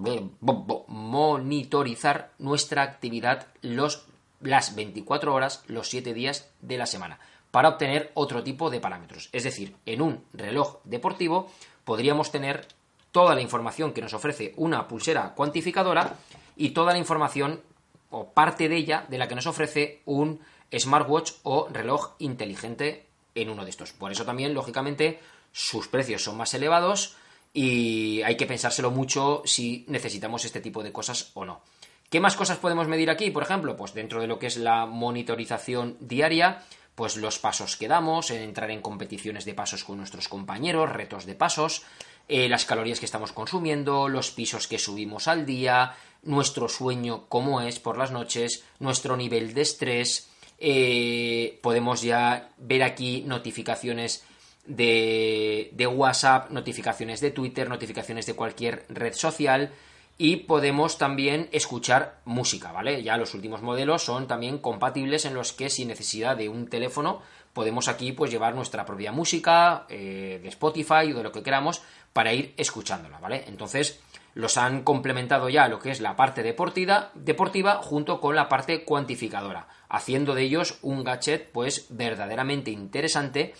monitorizar 0.88 2.32
nuestra 2.40 2.82
actividad 2.82 3.48
los, 3.62 4.06
las 4.42 4.76
24 4.76 5.34
horas, 5.34 5.64
los 5.68 5.90
7 5.90 6.14
días 6.14 6.50
de 6.62 6.78
la 6.78 6.86
semana, 6.86 7.20
para 7.52 7.70
obtener 7.70 8.12
otro 8.16 8.44
tipo 8.44 8.70
de 8.70 8.80
parámetros. 8.80 9.30
Es 9.32 9.44
decir, 9.44 9.76
en 9.86 10.02
un 10.02 10.24
reloj 10.34 10.80
deportivo 10.84 11.52
podríamos 11.84 12.32
tener 12.32 12.68
toda 13.12 13.36
la 13.36 13.42
información 13.42 13.94
que 13.94 14.02
nos 14.02 14.14
ofrece 14.14 14.54
una 14.58 14.88
pulsera 14.88 15.34
cuantificadora 15.36 16.16
y 16.56 16.72
toda 16.72 16.94
la 16.94 17.00
información 17.00 17.62
o 18.10 18.30
parte 18.30 18.70
de 18.70 18.78
ella 18.78 19.06
de 19.10 19.18
la 19.18 19.28
que 19.28 19.36
nos 19.36 19.48
ofrece 19.48 20.02
un 20.06 20.40
smartwatch 20.76 21.34
o 21.44 21.68
reloj 21.72 22.14
inteligente 22.20 23.06
en 23.36 23.50
uno 23.50 23.64
de 23.64 23.70
estos. 23.70 23.94
Por 23.94 24.12
eso 24.12 24.26
también, 24.26 24.54
lógicamente, 24.54 25.20
sus 25.52 25.88
precios 25.88 26.24
son 26.24 26.38
más 26.38 26.54
elevados, 26.54 27.16
y 27.54 28.22
hay 28.24 28.36
que 28.36 28.48
pensárselo 28.48 28.90
mucho 28.90 29.44
si 29.46 29.86
necesitamos 29.88 30.44
este 30.44 30.60
tipo 30.60 30.82
de 30.84 30.92
cosas 30.92 31.32
o 31.36 31.46
no. 31.46 31.62
¿Qué 32.10 32.20
más 32.20 32.36
cosas 32.36 32.58
podemos 32.58 32.88
medir 32.88 33.10
aquí? 33.10 33.32
Por 33.32 33.44
ejemplo, 33.44 33.76
pues 33.76 33.94
dentro 33.94 34.22
de 34.22 34.28
lo 34.28 34.40
que 34.40 34.48
es 34.48 34.58
la 34.58 34.86
monitorización 34.86 35.98
diaria, 36.00 36.64
pues 36.96 37.16
los 37.16 37.40
pasos 37.40 37.76
que 37.76 37.88
damos, 37.88 38.30
entrar 38.32 38.70
en 38.72 38.82
competiciones 38.82 39.46
de 39.46 39.54
pasos 39.54 39.84
con 39.84 39.98
nuestros 39.98 40.28
compañeros, 40.28 40.92
retos 40.92 41.26
de 41.26 41.36
pasos, 41.36 41.84
eh, 42.28 42.48
las 42.50 42.66
calorías 42.66 43.00
que 43.00 43.06
estamos 43.06 43.32
consumiendo, 43.32 44.08
los 44.10 44.32
pisos 44.32 44.68
que 44.68 44.78
subimos 44.78 45.28
al 45.28 45.46
día, 45.46 45.96
nuestro 46.22 46.70
sueño 46.70 47.26
cómo 47.30 47.62
es 47.62 47.80
por 47.80 47.98
las 47.98 48.12
noches, 48.12 48.64
nuestro 48.80 49.18
nivel 49.18 49.54
de 49.54 49.62
estrés, 49.62 50.30
eh, 50.60 51.60
podemos 51.62 52.02
ya 52.02 52.52
ver 52.58 52.84
aquí 52.84 53.24
notificaciones 53.26 54.24
de, 54.66 55.88
WhatsApp, 55.94 56.50
notificaciones 56.52 57.22
de 57.22 57.32
Twitter, 57.32 57.70
notificaciones 57.70 58.26
de 58.26 58.36
cualquier 58.36 58.86
red 58.90 59.14
social 59.14 59.72
y 60.18 60.38
podemos 60.38 60.98
también 60.98 61.50
escuchar 61.52 62.22
música, 62.26 62.72
¿vale? 62.72 63.02
Ya 63.04 63.18
los 63.18 63.34
últimos 63.34 63.62
modelos 63.62 64.04
son 64.04 64.28
también 64.28 64.60
compatibles 64.60 65.26
en 65.26 65.34
los 65.34 65.54
que 65.54 65.70
sin 65.70 65.88
necesidad 65.88 66.38
de 66.38 66.50
un 66.50 66.68
teléfono 66.68 67.22
podemos 67.54 67.88
aquí 67.88 68.12
pues 68.12 68.32
llevar 68.32 68.56
nuestra 68.56 68.86
propia 68.86 69.12
música 69.12 69.86
eh, 69.90 70.40
de 70.42 70.50
Spotify 70.50 71.12
o 71.12 71.18
de 71.18 71.24
lo 71.24 71.32
que 71.32 71.44
queramos 71.44 71.82
para 72.14 72.34
ir 72.34 72.54
escuchándola, 72.58 73.20
¿vale? 73.20 73.44
Entonces 73.48 74.02
los 74.36 74.58
han 74.58 74.84
complementado 74.84 75.50
ya 75.50 75.68
lo 75.68 75.80
que 75.80 75.92
es 75.92 76.00
la 76.00 76.16
parte 76.16 76.42
deportiva, 76.42 77.12
deportiva 77.14 77.82
junto 77.84 78.20
con 78.20 78.36
la 78.36 78.50
parte 78.50 78.84
cuantificadora, 78.84 79.68
haciendo 79.90 80.34
de 80.34 80.44
ellos 80.44 80.80
un 80.82 81.04
gadget 81.04 81.52
pues 81.52 81.88
verdaderamente 81.90 82.72
interesante 82.72 83.54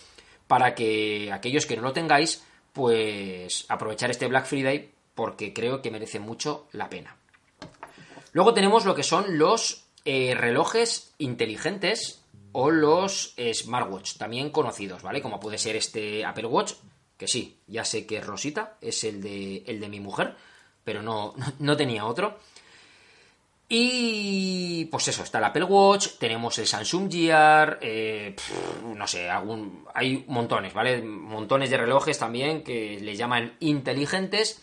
para 0.46 0.74
que 0.74 1.30
aquellos 1.32 1.66
que 1.66 1.76
no 1.76 1.82
lo 1.82 1.92
tengáis, 1.92 2.44
pues 2.72 3.66
aprovechar 3.68 4.10
este 4.10 4.26
Black 4.26 4.46
Friday 4.46 4.90
porque 5.14 5.52
creo 5.52 5.80
que 5.80 5.90
merece 5.90 6.18
mucho 6.18 6.68
la 6.72 6.88
pena. 6.90 7.16
Luego 8.32 8.52
tenemos 8.52 8.84
lo 8.84 8.94
que 8.94 9.04
son 9.04 9.38
los 9.38 9.84
eh, 10.04 10.34
relojes 10.34 11.14
inteligentes 11.18 12.20
o 12.52 12.70
los 12.70 13.34
smartwatch, 13.52 14.16
también 14.16 14.50
conocidos, 14.50 15.02
¿vale? 15.02 15.22
Como 15.22 15.40
puede 15.40 15.58
ser 15.58 15.76
este 15.76 16.24
Apple 16.24 16.46
Watch, 16.46 16.74
que 17.16 17.28
sí, 17.28 17.58
ya 17.66 17.84
sé 17.84 18.06
que 18.06 18.20
Rosita, 18.20 18.76
es 18.80 19.04
el 19.04 19.22
de, 19.22 19.64
el 19.66 19.80
de 19.80 19.88
mi 19.88 20.00
mujer, 20.00 20.36
pero 20.84 21.02
no, 21.02 21.34
no 21.58 21.76
tenía 21.76 22.06
otro. 22.06 22.38
Y 23.68 24.84
pues 24.86 25.08
eso, 25.08 25.22
está 25.22 25.38
el 25.38 25.44
Apple 25.44 25.64
Watch, 25.64 26.18
tenemos 26.18 26.58
el 26.58 26.66
Samsung 26.66 27.10
Gear, 27.10 27.78
eh, 27.80 28.36
no 28.84 29.06
sé, 29.06 29.28
hay 29.94 30.24
montones, 30.28 30.74
¿vale? 30.74 31.02
Montones 31.02 31.70
de 31.70 31.78
relojes 31.78 32.18
también 32.18 32.62
que 32.62 32.98
les 33.00 33.16
llaman 33.16 33.56
inteligentes, 33.60 34.60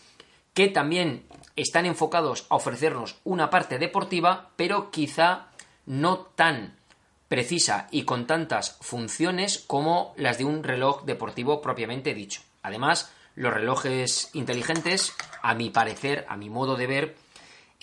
que 0.54 0.68
también 0.68 1.24
están 1.56 1.86
enfocados 1.86 2.46
a 2.48 2.56
ofrecernos 2.56 3.16
una 3.24 3.50
parte 3.50 3.78
deportiva, 3.78 4.50
pero 4.56 4.90
quizá 4.90 5.48
no 5.84 6.18
tan 6.18 6.76
precisa 7.28 7.88
y 7.90 8.04
con 8.04 8.26
tantas 8.26 8.78
funciones 8.82 9.58
como 9.66 10.14
las 10.16 10.38
de 10.38 10.44
un 10.44 10.62
reloj 10.62 11.04
deportivo 11.04 11.60
propiamente 11.60 12.14
dicho. 12.14 12.42
Además, 12.62 13.12
los 13.34 13.52
relojes 13.52 14.30
inteligentes, 14.34 15.14
a 15.40 15.54
mi 15.54 15.70
parecer, 15.70 16.26
a 16.28 16.36
mi 16.36 16.50
modo 16.50 16.76
de 16.76 16.86
ver, 16.86 17.16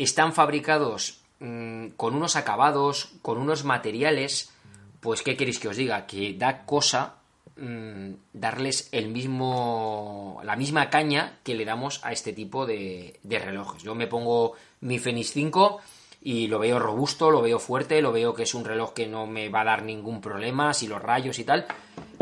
están 0.03 0.33
fabricados 0.33 1.21
mm, 1.39 1.89
con 1.97 2.15
unos 2.15 2.35
acabados, 2.35 3.09
con 3.21 3.37
unos 3.37 3.65
materiales, 3.65 4.51
pues 4.99 5.21
¿qué 5.21 5.35
queréis 5.35 5.59
que 5.59 5.67
os 5.67 5.77
diga? 5.77 6.07
Que 6.07 6.33
da 6.33 6.65
cosa 6.65 7.15
mm, 7.57 8.11
darles 8.33 8.89
el 8.91 9.09
mismo, 9.09 10.41
la 10.43 10.55
misma 10.55 10.89
caña 10.89 11.39
que 11.43 11.55
le 11.55 11.65
damos 11.65 11.99
a 12.03 12.11
este 12.11 12.33
tipo 12.33 12.65
de, 12.65 13.19
relojes. 13.23 13.83
Yo 13.83 13.95
me 13.95 14.07
pongo 14.07 14.53
mi 14.81 14.99
Fenix 14.99 15.31
5 15.31 15.79
y 16.21 16.47
lo 16.47 16.59
veo 16.59 16.79
robusto, 16.79 17.31
lo 17.31 17.41
veo 17.41 17.59
fuerte, 17.59 18.01
lo 18.01 18.11
veo 18.11 18.33
que 18.33 18.43
es 18.43 18.53
un 18.53 18.65
reloj 18.65 18.93
que 18.93 19.07
no 19.07 19.27
me 19.27 19.49
va 19.49 19.61
a 19.61 19.65
dar 19.65 19.83
ningún 19.83 20.21
problema, 20.21 20.73
si 20.73 20.87
los 20.87 21.01
rayos 21.01 21.39
y 21.39 21.43
tal. 21.43 21.65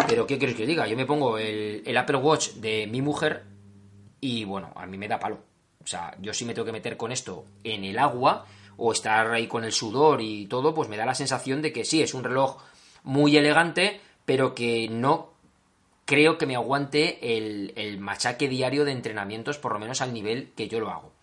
Pero 0.08 0.28
¿qué 0.28 0.38
quieres 0.38 0.56
que 0.56 0.66
diga? 0.66 0.88
Yo 0.88 0.96
me 0.96 1.06
pongo 1.06 1.38
el, 1.38 1.84
el 1.86 1.98
Apple 1.98 2.18
Watch 2.18 2.54
de 2.54 2.88
mi 2.88 3.02
mujer 3.02 3.44
y 4.20 4.46
bueno, 4.46 4.72
a 4.76 4.86
mí 4.86 4.98
me 4.98 5.08
da 5.08 5.20
palo. 5.20 5.47
O 5.88 5.90
sea, 5.90 6.14
yo 6.20 6.34
sí 6.34 6.44
me 6.44 6.54
tengo 6.54 6.66
que 6.66 6.74
meter 6.74 6.98
con 6.98 7.14
esto 7.14 7.46
en 7.64 7.86
el 7.86 7.98
agua 7.98 8.46
o 8.76 8.92
estar 8.92 9.32
ahí 9.32 9.48
con 9.48 9.64
el 9.64 9.72
sudor 9.72 10.22
y 10.22 10.46
todo, 10.48 10.76
pues 10.76 10.90
me 10.90 10.98
da 10.98 11.06
la 11.06 11.16
sensación 11.16 11.62
de 11.62 11.72
que 11.72 11.86
sí, 11.86 12.02
es 12.02 12.14
un 12.14 12.26
reloj 12.26 12.58
muy 13.04 13.38
elegante, 13.38 14.02
pero 14.26 14.54
que 14.54 14.90
no 14.90 15.30
creo 16.04 16.38
que 16.38 16.46
me 16.46 16.58
aguante 16.58 17.38
el, 17.38 17.72
el 17.78 18.00
machaque 18.00 18.50
diario 18.50 18.84
de 18.84 18.92
entrenamientos, 18.92 19.60
por 19.60 19.72
lo 19.72 19.80
menos 19.80 20.02
al 20.02 20.12
nivel 20.12 20.52
que 20.58 20.68
yo 20.68 20.82
lo 20.82 20.90
hago. 20.90 21.14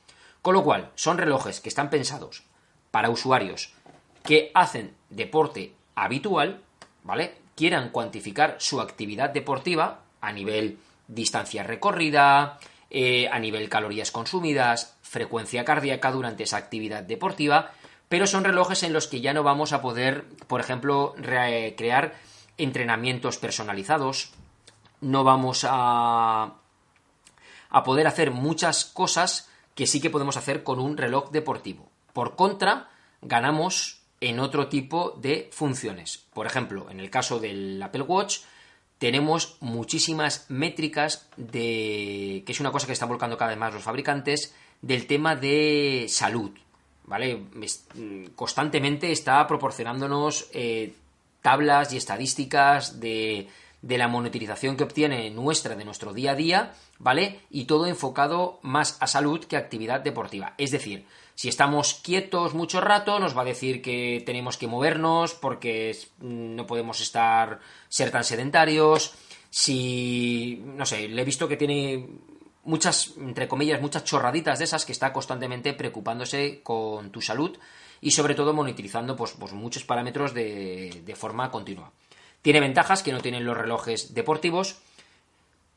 Con 0.40 0.54
lo 0.54 0.64
cual, 0.64 0.92
son 0.94 1.18
relojes 1.18 1.61
que 1.61 1.68
están 1.68 1.90
pensados 1.90 2.44
para 2.90 3.11
usuarios 3.11 3.75
que 4.23 4.50
hacen 4.54 4.94
deporte 5.11 5.75
habitual, 5.94 6.62
¿vale? 7.02 7.35
Quieran 7.54 7.90
cuantificar 7.90 8.56
su 8.61 8.80
actividad 8.80 9.28
deportiva 9.28 10.04
a 10.23 10.33
nivel 10.33 10.78
distancia 11.06 11.64
recorrida, 11.64 12.59
eh, 12.96 13.28
a 13.28 13.40
nivel 13.40 13.68
calorías 13.68 14.12
consumidas, 14.12 14.94
frecuencia 15.02 15.64
cardíaca 15.64 16.12
durante 16.12 16.44
esa 16.44 16.58
actividad 16.58 17.02
deportiva, 17.02 17.72
pero 18.08 18.28
son 18.28 18.44
relojes 18.44 18.84
en 18.84 18.92
los 18.92 19.08
que 19.08 19.20
ya 19.20 19.34
no 19.34 19.42
vamos 19.42 19.72
a 19.72 19.82
poder, 19.82 20.28
por 20.46 20.60
ejemplo, 20.60 21.12
crear 21.18 22.14
entrenamientos 22.56 23.38
personalizados, 23.38 24.30
no 25.00 25.24
vamos 25.24 25.66
a, 25.68 26.54
a 27.68 27.82
poder 27.82 28.06
hacer 28.06 28.30
muchas 28.30 28.84
cosas 28.84 29.50
que 29.74 29.88
sí 29.88 30.00
que 30.00 30.10
podemos 30.10 30.36
hacer 30.36 30.62
con 30.62 30.78
un 30.78 30.96
reloj 30.96 31.32
deportivo. 31.32 31.90
Por 32.12 32.36
contra, 32.36 32.90
ganamos 33.22 34.02
en 34.20 34.38
otro 34.38 34.68
tipo 34.68 35.18
de 35.20 35.50
funciones. 35.52 36.26
Por 36.32 36.46
ejemplo, 36.46 36.88
en 36.90 37.00
el 37.00 37.10
caso 37.10 37.40
del 37.40 37.82
Apple 37.82 38.02
Watch, 38.02 38.38
tenemos 39.04 39.58
muchísimas 39.61 40.46
métricas 40.49 41.28
de. 41.37 42.42
que 42.46 42.52
es 42.52 42.61
una 42.61 42.73
cosa 42.73 42.87
que 42.87 42.94
están 42.94 43.11
volcando 43.11 43.37
cada 43.37 43.50
vez 43.50 43.58
más 43.58 43.75
los 43.75 43.82
fabricantes, 43.82 44.54
del 44.80 45.06
tema 45.06 45.37
de 45.37 46.06
salud. 46.08 46.52
¿Vale? 47.04 47.44
Constantemente 48.34 49.12
está 49.12 49.46
proporcionándonos 49.46 50.49
eh, 50.54 50.94
tablas 51.42 51.92
y 51.92 51.99
estadísticas 51.99 52.99
de, 52.99 53.49
de 53.82 53.99
la 53.99 54.08
monetización 54.08 54.78
que 54.78 54.84
obtiene 54.84 55.28
nuestra, 55.28 55.76
de 55.76 55.84
nuestro 55.84 56.14
día 56.14 56.30
a 56.30 56.34
día, 56.34 56.73
¿vale? 56.99 57.40
Y 57.50 57.66
todo 57.66 57.87
enfocado 57.87 58.58
más 58.62 58.96
a 59.00 59.06
salud 59.06 59.44
que 59.44 59.56
a 59.56 59.58
actividad 59.58 60.00
deportiva. 60.00 60.54
Es 60.56 60.70
decir, 60.70 61.04
si 61.34 61.48
estamos 61.48 61.94
quietos 61.94 62.54
mucho 62.54 62.80
rato, 62.80 63.18
nos 63.18 63.36
va 63.36 63.42
a 63.42 63.46
decir 63.46 63.82
que 63.82 64.22
tenemos 64.24 64.56
que 64.56 64.68
movernos 64.68 65.34
porque 65.34 65.96
no 66.20 66.66
podemos 66.66 67.00
estar 67.00 67.60
ser 67.88 68.10
tan 68.10 68.24
sedentarios. 68.24 69.14
Si, 69.50 70.62
no 70.64 70.86
sé, 70.86 71.08
le 71.08 71.22
he 71.22 71.24
visto 71.24 71.48
que 71.48 71.56
tiene 71.56 72.08
muchas, 72.62 73.14
entre 73.18 73.48
comillas, 73.48 73.80
muchas 73.80 74.04
chorraditas 74.04 74.58
de 74.58 74.64
esas 74.64 74.84
que 74.84 74.92
está 74.92 75.12
constantemente 75.12 75.72
preocupándose 75.74 76.62
con 76.62 77.10
tu 77.10 77.20
salud 77.20 77.56
y 78.00 78.12
sobre 78.12 78.34
todo 78.34 78.52
monitorizando 78.52 79.16
pues, 79.16 79.32
pues 79.38 79.52
muchos 79.52 79.84
parámetros 79.84 80.34
de 80.34 81.14
forma 81.16 81.50
continua. 81.50 81.92
Tiene 82.42 82.60
ventajas 82.60 83.02
que 83.02 83.12
no 83.12 83.20
tienen 83.20 83.44
los 83.44 83.56
relojes 83.56 84.14
deportivos 84.14 84.76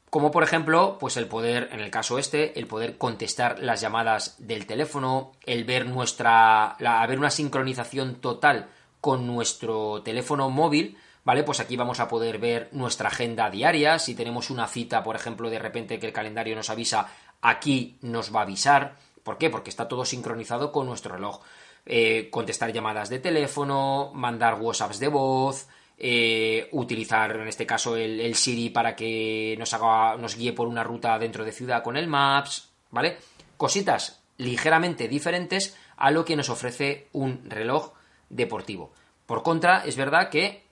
como 0.09 0.31
por 0.31 0.43
ejemplo, 0.43 0.97
pues 0.99 1.17
el 1.17 1.27
poder, 1.27 1.69
en 1.71 1.81
el 1.81 1.91
caso 1.91 2.17
este, 2.17 2.57
el 2.57 2.67
poder 2.67 2.97
contestar 2.97 3.59
las 3.59 3.81
llamadas 3.81 4.35
del 4.39 4.65
teléfono, 4.65 5.33
el 5.45 5.65
ver 5.65 5.85
nuestra, 5.85 6.77
la, 6.79 7.01
haber 7.01 7.19
una 7.19 7.29
sincronización 7.29 8.15
total 8.15 8.69
con 9.01 9.27
nuestro 9.27 10.01
teléfono 10.03 10.49
móvil, 10.49 10.97
¿vale? 11.25 11.43
Pues 11.43 11.59
aquí 11.59 11.75
vamos 11.75 11.99
a 11.99 12.07
poder 12.07 12.39
ver 12.39 12.69
nuestra 12.71 13.09
agenda 13.09 13.49
diaria, 13.49 13.99
si 13.99 14.15
tenemos 14.15 14.49
una 14.49 14.67
cita, 14.67 15.03
por 15.03 15.17
ejemplo, 15.17 15.49
de 15.49 15.59
repente 15.59 15.99
que 15.99 16.07
el 16.07 16.13
calendario 16.13 16.55
nos 16.55 16.69
avisa, 16.69 17.09
aquí 17.41 17.97
nos 18.01 18.33
va 18.33 18.39
a 18.39 18.43
avisar. 18.43 18.95
¿Por 19.23 19.37
qué? 19.37 19.49
Porque 19.49 19.69
está 19.69 19.89
todo 19.89 20.05
sincronizado 20.05 20.71
con 20.71 20.85
nuestro 20.85 21.15
reloj. 21.15 21.41
Eh, 21.85 22.29
contestar 22.31 22.71
llamadas 22.71 23.09
de 23.09 23.19
teléfono, 23.19 24.11
mandar 24.13 24.59
WhatsApps 24.59 24.99
de 24.99 25.07
voz, 25.09 25.67
eh, 25.97 26.69
utilizar 26.71 27.35
en 27.35 27.47
este 27.47 27.65
caso 27.65 27.95
el, 27.95 28.35
Siri 28.35 28.69
para 28.69 28.95
que 28.95 29.55
nos 29.57 29.73
haga, 29.73 30.15
nos 30.17 30.35
guíe 30.35 30.53
por 30.53 30.67
una 30.67 30.83
ruta 30.83 31.17
dentro 31.17 31.43
de 31.43 31.51
ciudad 31.51 31.83
con 31.83 31.97
el 31.97 32.07
Maps, 32.07 32.69
¿vale? 32.91 33.17
Cositas 33.57 34.21
ligeramente 34.37 35.07
diferentes 35.07 35.75
a 35.95 36.11
lo 36.11 36.23
que 36.23 36.35
nos 36.35 36.49
ofrece 36.49 37.07
un 37.13 37.49
reloj 37.49 37.93
deportivo. 38.29 38.93
Por 39.25 39.41
contra, 39.41 39.83
es 39.85 39.95
verdad 39.95 40.29
que 40.29 40.63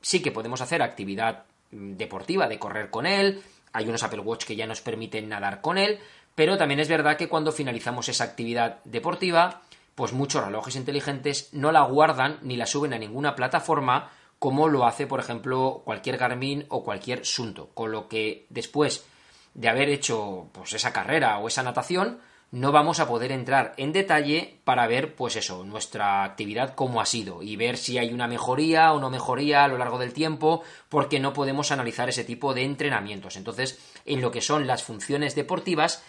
sí 0.00 0.20
que 0.20 0.32
podemos 0.32 0.60
hacer 0.60 0.82
actividad 0.82 1.44
deportiva 1.70 2.46
de 2.46 2.58
correr 2.58 2.90
con 2.90 3.06
él, 3.06 3.42
hay 3.72 3.88
unos 3.88 4.02
Apple 4.02 4.20
Watch 4.20 4.44
que 4.44 4.54
ya 4.54 4.66
nos 4.66 4.82
permiten 4.82 5.28
nadar 5.28 5.60
con 5.60 5.78
él, 5.78 5.98
pero 6.34 6.56
también 6.56 6.80
es 6.80 6.88
verdad 6.88 7.16
que 7.16 7.28
cuando 7.28 7.52
finalizamos 7.52 8.08
esa 8.08 8.24
actividad 8.24 8.78
deportiva, 8.84 9.62
pues 9.94 10.12
muchos 10.12 10.44
relojes 10.44 10.76
inteligentes 10.76 11.48
no 11.52 11.72
la 11.72 11.82
guardan 11.82 12.38
ni 12.42 12.56
la 12.56 12.66
suben 12.66 12.92
a 12.92 12.98
ninguna 12.98 13.34
plataforma 13.34 14.10
como 14.44 14.68
lo 14.68 14.84
hace, 14.84 15.06
por 15.06 15.20
ejemplo, 15.20 15.80
cualquier 15.86 16.18
Garmin 16.18 16.66
o 16.68 16.84
cualquier 16.84 17.24
Sunto. 17.24 17.70
Con 17.72 17.92
lo 17.92 18.08
que 18.08 18.44
después 18.50 19.06
de 19.54 19.70
haber 19.70 19.88
hecho 19.88 20.50
pues, 20.52 20.74
esa 20.74 20.92
carrera 20.92 21.38
o 21.38 21.48
esa 21.48 21.62
natación, 21.62 22.18
no 22.50 22.70
vamos 22.70 23.00
a 23.00 23.08
poder 23.08 23.32
entrar 23.32 23.72
en 23.78 23.94
detalle 23.94 24.60
para 24.64 24.86
ver, 24.86 25.14
pues 25.14 25.36
eso, 25.36 25.64
nuestra 25.64 26.24
actividad 26.24 26.74
cómo 26.74 27.00
ha 27.00 27.06
sido 27.06 27.42
y 27.42 27.56
ver 27.56 27.78
si 27.78 27.96
hay 27.96 28.12
una 28.12 28.28
mejoría 28.28 28.92
o 28.92 29.00
no 29.00 29.08
mejoría 29.08 29.64
a 29.64 29.68
lo 29.68 29.78
largo 29.78 29.96
del 29.96 30.12
tiempo, 30.12 30.62
porque 30.90 31.20
no 31.20 31.32
podemos 31.32 31.72
analizar 31.72 32.10
ese 32.10 32.22
tipo 32.22 32.52
de 32.52 32.64
entrenamientos. 32.64 33.36
Entonces, 33.36 33.78
en 34.04 34.20
lo 34.20 34.30
que 34.30 34.42
son 34.42 34.66
las 34.66 34.82
funciones 34.82 35.34
deportivas, 35.34 36.02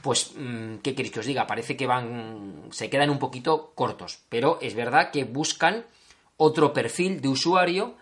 pues, 0.00 0.30
mm, 0.36 0.76
¿qué 0.76 0.94
queréis 0.94 1.12
que 1.12 1.20
os 1.20 1.26
diga? 1.26 1.48
Parece 1.48 1.76
que 1.76 1.88
van, 1.88 2.68
se 2.70 2.88
quedan 2.88 3.10
un 3.10 3.18
poquito 3.18 3.72
cortos, 3.74 4.20
pero 4.28 4.60
es 4.62 4.76
verdad 4.76 5.10
que 5.10 5.24
buscan 5.24 5.86
otro 6.42 6.72
perfil 6.72 7.20
de 7.20 7.28
usuario 7.28 7.96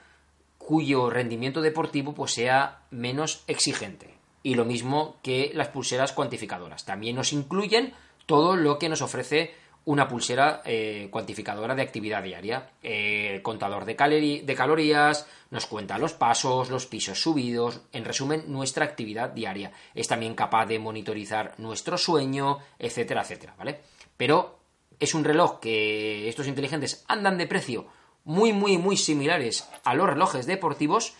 cuyo 0.59 1.11
rendimiento 1.11 1.61
deportivo 1.61 2.15
pues, 2.15 2.35
sea 2.35 2.83
menos 2.93 3.43
exigente. 3.49 4.15
Y 4.45 4.55
lo 4.55 4.65
mismo 4.65 5.17
que 5.25 5.51
las 5.55 5.69
pulseras 5.69 6.13
cuantificadoras. 6.13 6.85
También 6.85 7.17
nos 7.17 7.33
incluyen 7.33 7.95
todo 8.27 8.55
lo 8.55 8.79
que 8.79 8.89
nos 8.89 9.03
ofrece 9.03 9.55
una 9.87 10.07
pulsera 10.07 10.63
eh, 10.65 11.09
cuantificadora 11.11 11.75
de 11.75 11.83
actividad 11.83 12.23
diaria. 12.23 12.71
Eh, 12.81 13.41
contador 13.43 13.85
de, 13.85 13.95
de, 14.45 14.55
calorías, 14.55 15.27
nos 15.51 15.67
cuenta 15.67 15.99
los 15.99 16.13
pasos, 16.13 16.71
los 16.71 16.87
pisos 16.87 17.21
subidos, 17.21 17.81
en 17.93 18.05
resumen, 18.05 18.45
nuestra 18.47 18.85
actividad 18.85 19.31
diaria. 19.31 19.73
Es 19.97 20.07
también 20.07 20.37
capaz 20.37 20.67
de 20.67 20.79
monitorizar 20.79 21.55
nuestro 21.59 21.99
sueño, 21.99 22.59
etcétera, 22.79 23.23
etcétera, 23.23 23.57
¿vale? 23.59 23.81
Pero 24.17 24.61
es 25.01 25.13
un 25.15 25.25
reloj 25.25 25.59
que 25.59 26.29
estos 26.29 26.47
inteligentes 26.47 27.05
andan 27.09 27.37
de 27.37 27.49
precio 27.49 27.98
muy, 28.29 28.53
muy, 28.53 28.77
muy 28.77 28.99
similares 28.99 29.67
a 29.85 29.95
los 29.95 30.07
relojes 30.07 30.45
deportivos 30.45 31.15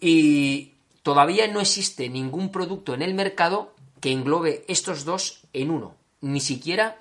y 0.00 0.72
todavía 1.02 1.46
no 1.46 1.60
existe 1.60 2.08
ningún 2.08 2.50
producto 2.50 2.94
en 2.94 3.02
el 3.02 3.12
mercado 3.12 3.74
que 4.00 4.12
englobe 4.12 4.64
estos 4.66 5.04
dos 5.04 5.42
en 5.52 5.70
uno. 5.70 5.94
Ni 6.22 6.40
siquiera 6.40 6.96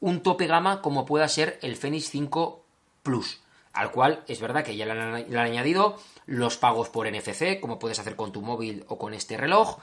un 0.00 0.20
tope 0.20 0.48
gama 0.48 0.82
como 0.82 1.06
pueda 1.06 1.28
ser 1.28 1.60
el 1.62 1.76
Fenix 1.76 2.10
5 2.10 2.64
Plus, 3.04 3.40
al 3.72 3.92
cual 3.92 4.24
es 4.26 4.40
verdad 4.40 4.64
que 4.64 4.74
ya 4.74 4.84
le 4.84 4.90
han, 4.90 5.30
le 5.30 5.38
han 5.38 5.46
añadido 5.46 5.96
los 6.26 6.56
pagos 6.56 6.88
por 6.88 7.08
NFC, 7.08 7.60
como 7.60 7.78
puedes 7.78 8.00
hacer 8.00 8.16
con 8.16 8.32
tu 8.32 8.42
móvil 8.42 8.84
o 8.88 8.98
con 8.98 9.14
este 9.14 9.36
reloj. 9.36 9.78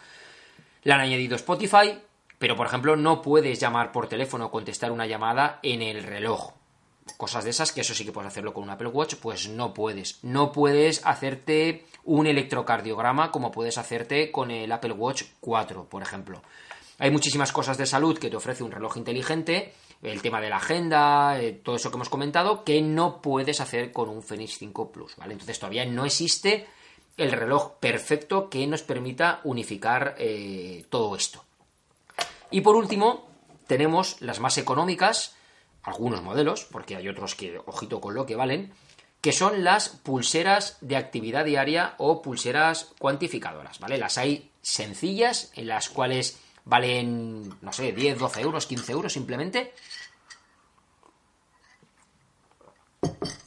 Le 0.84 0.92
han 0.92 1.00
añadido 1.00 1.38
Spotify, 1.38 1.98
pero 2.38 2.58
por 2.58 2.68
ejemplo 2.68 2.98
no 2.98 3.22
puedes 3.22 3.62
llamar 3.62 3.94
por 3.94 4.10
teléfono 4.10 4.48
o 4.48 4.52
contestar 4.52 4.92
una 4.92 5.08
llamada 5.08 5.60
en 5.64 5.82
el 5.82 6.04
reloj 6.04 6.52
cosas 7.18 7.44
de 7.44 7.52
esas, 7.52 7.72
que 7.72 7.82
eso 7.82 7.94
sí 7.94 8.06
que 8.06 8.12
puedes 8.12 8.28
hacerlo 8.28 8.54
con 8.54 8.64
un 8.64 8.70
Apple 8.70 8.88
Watch, 8.88 9.16
pues 9.16 9.48
no 9.48 9.74
puedes. 9.74 10.24
No 10.24 10.52
puedes 10.52 11.06
hacerte 11.06 11.86
un 12.04 12.28
electrocardiograma 12.28 13.32
como 13.32 13.52
puedes 13.52 13.78
hacerte 13.78 14.32
con 14.32 14.52
el 14.52 14.72
Apple 14.72 14.94
Watch 14.94 15.24
4, 15.40 15.86
por 15.86 16.02
ejemplo. 16.02 16.42
Hay 16.98 17.12
muchísimas 17.12 17.52
cosas 17.52 17.78
de 17.78 17.86
salud 17.86 18.18
que 18.18 18.30
te 18.30 18.38
ofrece 18.38 18.64
un 18.64 18.72
reloj 18.72 18.98
inteligente, 18.98 19.74
el 20.02 20.22
tema 20.22 20.40
de 20.40 20.50
la 20.50 20.58
agenda, 20.58 21.40
eh, 21.40 21.52
todo 21.52 21.76
eso 21.76 21.90
que 21.90 21.98
hemos 21.98 22.10
comentado, 22.10 22.64
que 22.64 22.82
no 22.82 23.22
puedes 23.22 23.60
hacer 23.60 23.92
con 23.92 24.10
un 24.10 24.24
Fenix 24.24 24.58
5 24.58 24.92
Plus, 24.92 25.16
¿vale? 25.18 25.34
Entonces 25.34 25.60
todavía 25.60 25.86
no 25.86 26.06
existe 26.06 26.68
el 27.18 27.32
reloj 27.32 27.74
perfecto 27.80 28.50
que 28.50 28.66
nos 28.68 28.82
permita 28.82 29.42
unificar 29.44 30.16
eh, 30.18 30.86
todo 30.90 31.16
esto. 31.16 31.44
Y 32.52 32.62
por 32.62 32.76
último, 32.76 33.28
tenemos 33.68 34.22
las 34.22 34.40
más 34.40 34.58
económicas, 34.58 35.36
algunos 35.86 36.22
modelos, 36.22 36.66
porque 36.66 36.96
hay 36.96 37.08
otros 37.08 37.36
que, 37.36 37.60
ojito 37.66 38.02
con 38.02 38.14
lo 38.14 38.26
que 38.26 38.36
valen, 38.36 38.74
que 39.22 39.32
son 39.32 39.64
las 39.64 39.90
pulseras 39.90 40.78
de 40.82 40.98
actividad 40.98 41.46
diaria 41.46 41.96
o 41.98 42.22
pulseras 42.22 42.92
cuantificadoras, 43.00 43.80
¿vale? 43.80 43.98
Las 43.98 44.18
hay 44.18 44.52
sencillas, 44.62 45.52
en 45.56 45.68
las 45.68 45.90
cuales 45.90 46.40
valen, 46.66 47.56
no 47.62 47.74
sé, 47.74 47.92
10, 47.92 48.20
12 48.20 48.42
euros, 48.42 48.66
15 48.66 48.92
euros 48.92 49.14
simplemente. 49.14 49.74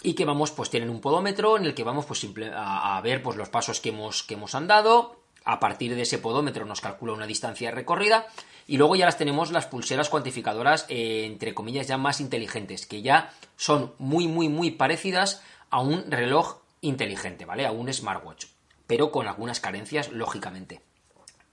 Y 0.02 0.14
que 0.14 0.24
vamos, 0.24 0.50
pues 0.52 0.70
tienen 0.70 0.90
un 0.90 1.00
podómetro 1.00 1.56
en 1.56 1.64
el 1.64 1.74
que 1.74 1.84
vamos 1.84 2.06
pues 2.06 2.20
simple, 2.20 2.50
a, 2.54 3.00
ver 3.02 3.22
pues, 3.22 3.36
los 3.36 3.48
pasos 3.48 3.80
que 3.80 3.90
hemos, 3.90 4.22
que 4.22 4.34
hemos 4.34 4.54
andado. 4.54 5.17
A 5.48 5.60
partir 5.60 5.94
de 5.94 6.02
ese 6.02 6.18
podómetro 6.18 6.66
nos 6.66 6.82
calcula 6.82 7.14
una 7.14 7.26
distancia 7.26 7.70
recorrida. 7.70 8.26
Y 8.66 8.76
luego 8.76 8.96
ya 8.96 9.06
las 9.06 9.16
tenemos 9.16 9.50
las 9.50 9.64
pulseras 9.64 10.10
cuantificadoras, 10.10 10.84
eh, 10.90 11.24
entre 11.24 11.54
comillas, 11.54 11.88
ya 11.88 11.96
más 11.96 12.20
inteligentes, 12.20 12.84
que 12.84 13.00
ya 13.00 13.32
son 13.56 13.94
muy, 13.96 14.28
muy, 14.28 14.50
muy 14.50 14.72
parecidas 14.72 15.42
a 15.70 15.80
un 15.80 16.10
reloj 16.10 16.58
inteligente, 16.82 17.46
¿vale? 17.46 17.64
A 17.64 17.72
un 17.72 17.90
smartwatch, 17.90 18.44
pero 18.86 19.10
con 19.10 19.26
algunas 19.26 19.58
carencias, 19.58 20.12
lógicamente. 20.12 20.82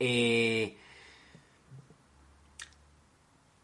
Eh, 0.02 0.76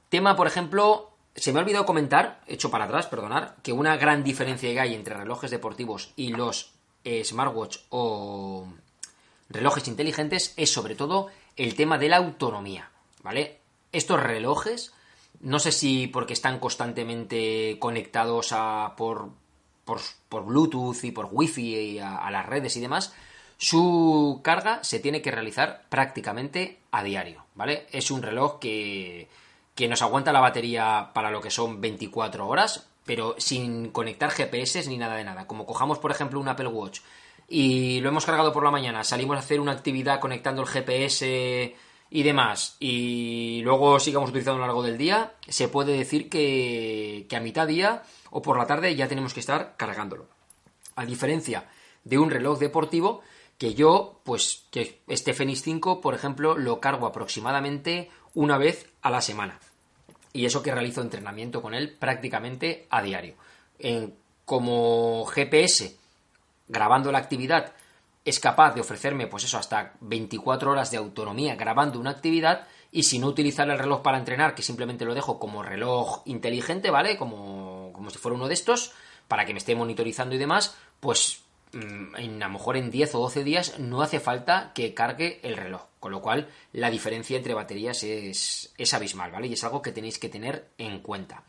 tema, 0.07 0.37
por 0.37 0.47
ejemplo, 0.47 1.11
se 1.35 1.51
me 1.51 1.59
ha 1.59 1.63
olvidado 1.63 1.85
comentar, 1.85 2.39
hecho 2.47 2.71
para 2.71 2.85
atrás, 2.85 3.07
perdonar, 3.07 3.57
que 3.63 3.73
una 3.73 3.97
gran 3.97 4.23
diferencia 4.23 4.71
que 4.71 4.79
hay 4.79 4.95
entre 4.95 5.13
relojes 5.13 5.51
deportivos 5.51 6.13
y 6.15 6.29
los 6.29 6.71
eh, 7.03 7.25
smartwatch 7.25 7.79
o 7.89 8.65
relojes 9.53 9.87
inteligentes 9.87 10.53
es 10.57 10.71
sobre 10.71 10.95
todo 10.95 11.29
el 11.57 11.75
tema 11.75 11.97
de 11.97 12.09
la 12.09 12.17
autonomía, 12.17 12.89
¿vale? 13.23 13.59
Estos 13.91 14.21
relojes, 14.21 14.93
no 15.41 15.59
sé 15.59 15.71
si 15.71 16.07
porque 16.07 16.33
están 16.33 16.59
constantemente 16.59 17.77
conectados 17.79 18.49
a, 18.51 18.93
por, 18.95 19.29
por, 19.85 20.45
Bluetooth 20.45 21.03
y 21.03 21.11
por 21.11 21.29
Wi-Fi 21.31 21.75
y 21.75 21.99
a, 21.99 22.29
las 22.31 22.45
redes 22.45 22.75
y 22.77 22.81
demás, 22.81 23.13
su 23.57 24.39
carga 24.43 24.83
se 24.83 24.99
tiene 24.99 25.21
que 25.21 25.31
realizar 25.31 25.83
prácticamente 25.89 26.79
a 26.91 27.03
diario, 27.03 27.45
¿vale? 27.55 27.87
Es 27.91 28.09
un 28.09 28.21
reloj 28.21 28.59
que, 28.59 29.27
que 29.75 29.87
nos 29.87 30.01
aguanta 30.01 30.31
la 30.31 30.39
batería 30.39 31.11
para 31.13 31.31
lo 31.31 31.41
que 31.41 31.51
son 31.51 31.81
24 31.81 32.47
horas, 32.47 32.87
pero 33.05 33.35
sin 33.37 33.91
conectar 33.91 34.31
GPS 34.31 34.87
ni 34.87 34.97
nada 34.97 35.15
de 35.15 35.23
nada. 35.23 35.47
Como 35.47 35.65
cojamos, 35.65 35.99
por 35.99 36.11
ejemplo, 36.11 36.39
un 36.39 36.47
Apple 36.47 36.67
Watch 36.67 37.01
y 37.53 37.99
lo 37.99 38.07
hemos 38.07 38.25
cargado 38.25 38.53
por 38.53 38.63
la 38.63 38.71
mañana, 38.71 39.03
salimos 39.03 39.35
a 39.35 39.39
hacer 39.39 39.59
una 39.59 39.73
actividad 39.73 40.21
conectando 40.21 40.61
el 40.61 40.69
GPS 40.69 41.75
y 42.09 42.23
demás, 42.23 42.77
y 42.79 43.59
luego 43.65 43.99
sigamos 43.99 44.29
utilizando 44.29 44.55
a 44.55 44.59
lo 44.61 44.67
largo 44.67 44.83
del 44.83 44.97
día, 44.97 45.33
se 45.49 45.67
puede 45.67 45.97
decir 45.97 46.29
que, 46.29 47.27
a 47.29 47.39
mitad 47.41 47.67
día 47.67 48.03
o 48.29 48.41
por 48.41 48.57
la 48.57 48.67
tarde 48.67 48.95
ya 48.95 49.09
tenemos 49.09 49.33
que 49.33 49.41
estar 49.41 49.75
cargándolo. 49.75 50.27
A 50.95 51.05
diferencia 51.05 51.65
de 52.05 52.19
un 52.19 52.31
reloj 52.31 52.57
deportivo 52.57 53.21
que 53.57 53.73
yo, 53.73 54.21
pues, 54.23 54.63
que 54.71 55.01
este 55.07 55.33
Fenix 55.33 55.61
5, 55.61 55.99
por 55.99 56.15
ejemplo, 56.15 56.57
lo 56.57 56.79
cargo 56.79 57.05
aproximadamente 57.05 58.09
una 58.33 58.57
vez 58.57 58.89
a 59.01 59.09
la 59.09 59.19
semana. 59.19 59.59
Y 60.31 60.45
eso 60.45 60.63
que 60.63 60.71
realizo 60.71 61.01
entrenamiento 61.01 61.61
con 61.61 61.73
él 61.73 61.97
prácticamente 61.99 62.87
a 62.89 63.01
diario. 63.01 63.35
como 64.45 65.25
GPS, 65.25 66.00
grabando 66.71 67.11
la 67.11 67.19
actividad, 67.19 67.73
es 68.23 68.39
capaz 68.39 68.73
de 68.73 68.81
ofrecerme, 68.81 69.27
pues 69.27 69.43
eso, 69.43 69.57
hasta 69.57 69.93
24 70.01 70.71
horas 70.71 70.91
de 70.91 70.97
autonomía 70.97 71.55
grabando 71.55 71.99
una 71.99 72.11
actividad 72.11 72.67
y 72.91 73.03
si 73.03 73.19
no 73.19 73.27
utilizar 73.27 73.69
el 73.69 73.79
reloj 73.79 74.01
para 74.01 74.17
entrenar, 74.17 74.53
que 74.53 74.63
simplemente 74.63 75.05
lo 75.05 75.15
dejo 75.15 75.39
como 75.39 75.63
reloj 75.63 76.21
inteligente, 76.25 76.91
¿vale? 76.91 77.17
Como, 77.17 77.91
como 77.93 78.09
si 78.09 78.17
fuera 78.17 78.35
uno 78.35 78.47
de 78.47 78.53
estos, 78.53 78.91
para 79.27 79.45
que 79.45 79.53
me 79.53 79.59
esté 79.59 79.75
monitorizando 79.75 80.35
y 80.35 80.37
demás, 80.37 80.75
pues 80.99 81.41
mm, 81.71 82.15
en, 82.17 82.43
a 82.43 82.47
lo 82.47 82.53
mejor 82.53 82.77
en 82.77 82.91
10 82.91 83.15
o 83.15 83.19
12 83.19 83.43
días 83.43 83.79
no 83.79 84.01
hace 84.01 84.19
falta 84.19 84.71
que 84.75 84.93
cargue 84.93 85.39
el 85.43 85.57
reloj. 85.57 85.83
Con 85.99 86.11
lo 86.11 86.21
cual, 86.21 86.49
la 86.73 86.89
diferencia 86.89 87.37
entre 87.37 87.53
baterías 87.53 88.03
es, 88.03 88.73
es 88.77 88.93
abismal, 88.93 89.31
¿vale? 89.31 89.47
Y 89.47 89.53
es 89.53 89.63
algo 89.63 89.81
que 89.81 89.91
tenéis 89.91 90.19
que 90.19 90.29
tener 90.29 90.69
en 90.77 90.99
cuenta. 90.99 91.43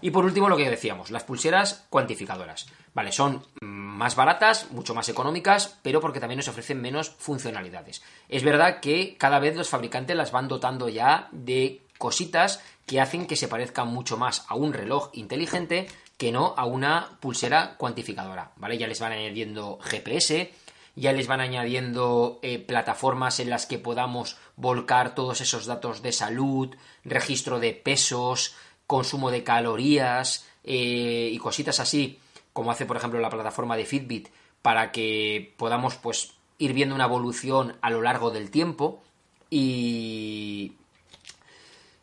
Y 0.00 0.10
por 0.10 0.24
último, 0.24 0.48
lo 0.48 0.56
que 0.56 0.70
decíamos, 0.70 1.10
las 1.10 1.24
pulseras 1.24 1.86
cuantificadoras. 1.90 2.66
Vale, 2.92 3.12
son 3.12 3.46
más 3.60 4.16
baratas, 4.16 4.70
mucho 4.72 4.94
más 4.94 5.08
económicas, 5.08 5.78
pero 5.82 6.00
porque 6.00 6.18
también 6.18 6.38
nos 6.38 6.48
ofrecen 6.48 6.80
menos 6.80 7.10
funcionalidades. 7.10 8.02
Es 8.28 8.42
verdad 8.42 8.80
que 8.80 9.16
cada 9.16 9.38
vez 9.38 9.54
los 9.56 9.68
fabricantes 9.68 10.16
las 10.16 10.32
van 10.32 10.48
dotando 10.48 10.88
ya 10.88 11.28
de 11.30 11.82
cositas 11.98 12.60
que 12.86 13.00
hacen 13.00 13.26
que 13.26 13.36
se 13.36 13.46
parezcan 13.46 13.88
mucho 13.88 14.16
más 14.16 14.44
a 14.48 14.56
un 14.56 14.72
reloj 14.72 15.10
inteligente 15.12 15.86
que 16.16 16.32
no 16.32 16.54
a 16.56 16.66
una 16.66 17.18
pulsera 17.20 17.76
cuantificadora, 17.76 18.52
¿vale? 18.56 18.76
Ya 18.76 18.88
les 18.88 19.00
van 19.00 19.12
añadiendo 19.12 19.78
GPS, 19.80 20.52
ya 20.96 21.12
les 21.12 21.28
van 21.28 21.40
añadiendo 21.40 22.40
eh, 22.42 22.58
plataformas 22.58 23.38
en 23.38 23.50
las 23.50 23.66
que 23.66 23.78
podamos 23.78 24.36
volcar 24.56 25.14
todos 25.14 25.40
esos 25.40 25.66
datos 25.66 26.02
de 26.02 26.12
salud, 26.12 26.76
registro 27.04 27.60
de 27.60 27.72
pesos, 27.72 28.54
consumo 28.86 29.30
de 29.30 29.44
calorías 29.44 30.46
eh, 30.64 31.30
y 31.32 31.38
cositas 31.38 31.80
así, 31.80 32.18
como 32.52 32.70
hace 32.70 32.86
por 32.86 32.96
ejemplo 32.96 33.20
la 33.20 33.30
plataforma 33.30 33.76
de 33.76 33.84
Fitbit, 33.84 34.28
para 34.62 34.92
que 34.92 35.54
podamos 35.56 35.96
pues 35.96 36.34
ir 36.58 36.72
viendo 36.72 36.94
una 36.94 37.04
evolución 37.04 37.76
a 37.80 37.90
lo 37.90 38.02
largo 38.02 38.30
del 38.30 38.50
tiempo 38.50 39.02
y 39.48 40.74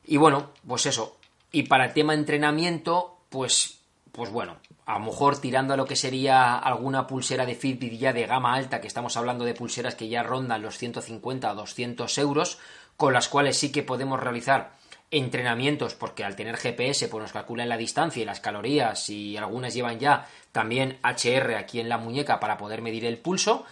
y 0.09 0.15
bueno, 0.15 0.51
pues 0.65 0.85
eso. 0.85 1.17
Y 1.51 1.63
para 1.63 1.85
el 1.85 1.93
tema 1.93 2.13
entrenamiento, 2.13 3.17
pues 3.29 3.77
pues 4.17 4.31
bueno, 4.31 4.57
a 4.87 4.97
lo 4.97 5.05
mejor 5.05 5.39
tirando 5.39 5.75
a 5.75 5.77
lo 5.77 5.85
que 5.85 5.95
sería 5.95 6.55
alguna 6.57 7.05
pulsera 7.05 7.45
de 7.45 7.53
Fitbit 7.53 7.99
ya 7.99 8.13
de 8.13 8.25
gama 8.25 8.55
alta, 8.55 8.81
que 8.81 8.87
estamos 8.87 9.15
hablando 9.15 9.45
de 9.45 9.53
pulseras 9.53 9.93
que 9.93 10.07
ya 10.07 10.23
rondan 10.23 10.63
los 10.63 10.79
150 10.79 11.51
o 11.51 11.55
200 11.55 12.17
euros, 12.17 12.57
con 12.95 13.13
las 13.13 13.27
cuales 13.27 13.59
sí 13.59 13.71
que 13.71 13.83
podemos 13.83 14.19
realizar 14.19 14.71
entrenamientos, 15.09 15.95
porque 15.95 16.23
al 16.23 16.35
tener 16.35 16.57
GPS 16.57 17.07
pues 17.07 17.21
nos 17.21 17.31
calculan 17.31 17.69
la 17.69 17.77
distancia 17.77 18.21
y 18.21 18.25
las 18.25 18.41
calorías 18.41 19.09
y 19.09 19.37
algunas 19.37 19.73
llevan 19.73 19.99
ya 19.99 20.27
también 20.51 20.99
HR 21.03 21.55
aquí 21.55 21.79
en 21.79 21.89
la 21.89 21.97
muñeca 21.97 22.39
para 22.39 22.57
poder 22.57 22.81
medir 22.81 23.05
el 23.05 23.17
pulso 23.17 23.65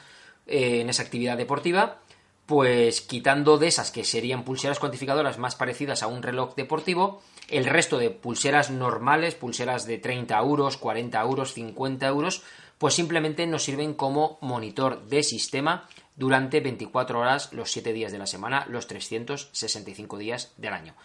eh, 0.47 0.81
en 0.81 0.89
esa 0.89 1.03
actividad 1.03 1.37
deportiva, 1.37 1.99
pues 2.45 3.01
quitando 3.01 3.57
de 3.57 3.67
esas 3.67 3.91
que 3.91 4.05
serían 4.05 4.43
pulseras 4.43 4.79
cuantificadoras 4.79 5.37
más 5.37 5.55
parecidas 5.55 6.03
a 6.03 6.07
un 6.07 6.23
reloj 6.23 6.55
deportivo, 6.55 7.21
el 7.49 7.65
resto 7.65 7.97
de 7.97 8.11
pulseras 8.11 8.69
normales, 8.69 9.35
pulseras 9.35 9.85
de 9.85 9.97
30 9.97 10.37
euros, 10.37 10.77
40 10.77 11.19
euros, 11.19 11.53
50 11.53 12.07
euros, 12.07 12.43
pues 12.77 12.93
simplemente 12.93 13.45
nos 13.47 13.63
sirven 13.63 13.93
como 13.93 14.37
monitor 14.41 15.05
de 15.07 15.23
sistema 15.23 15.87
durante 16.15 16.59
24 16.59 17.19
horas 17.19 17.51
los 17.51 17.71
7 17.71 17.91
días 17.93 18.11
de 18.11 18.19
la 18.19 18.27
semana, 18.27 18.65
los 18.69 18.87
365 18.87 20.17
días 20.17 20.53
del 20.57 20.73
año. 20.73 20.95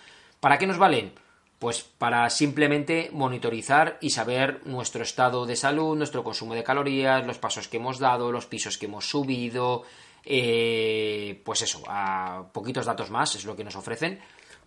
¿Para 0.40 0.58
qué 0.58 0.66
nos 0.66 0.78
valen? 0.78 1.12
Pues 1.58 1.82
para 1.82 2.28
simplemente 2.30 3.10
monitorizar 3.12 3.98
y 4.00 4.10
saber 4.10 4.62
nuestro 4.64 5.02
estado 5.02 5.44
de 5.44 5.56
salud, 5.56 5.96
nuestro 5.96 6.24
consumo 6.24 6.54
de 6.54 6.64
calorías, 6.64 7.26
los 7.26 7.38
pasos 7.38 7.68
que 7.68 7.76
hemos 7.76 7.98
dado, 7.98 8.32
los 8.32 8.46
pisos 8.46 8.78
que 8.78 8.86
hemos 8.86 9.08
subido, 9.10 9.82
eh, 10.24 11.42
pues 11.44 11.60
eso, 11.60 11.82
a 11.86 12.46
poquitos 12.52 12.86
datos 12.86 13.10
más 13.10 13.34
es 13.34 13.44
lo 13.44 13.54
que 13.54 13.64
nos 13.64 13.76
ofrecen, 13.76 14.20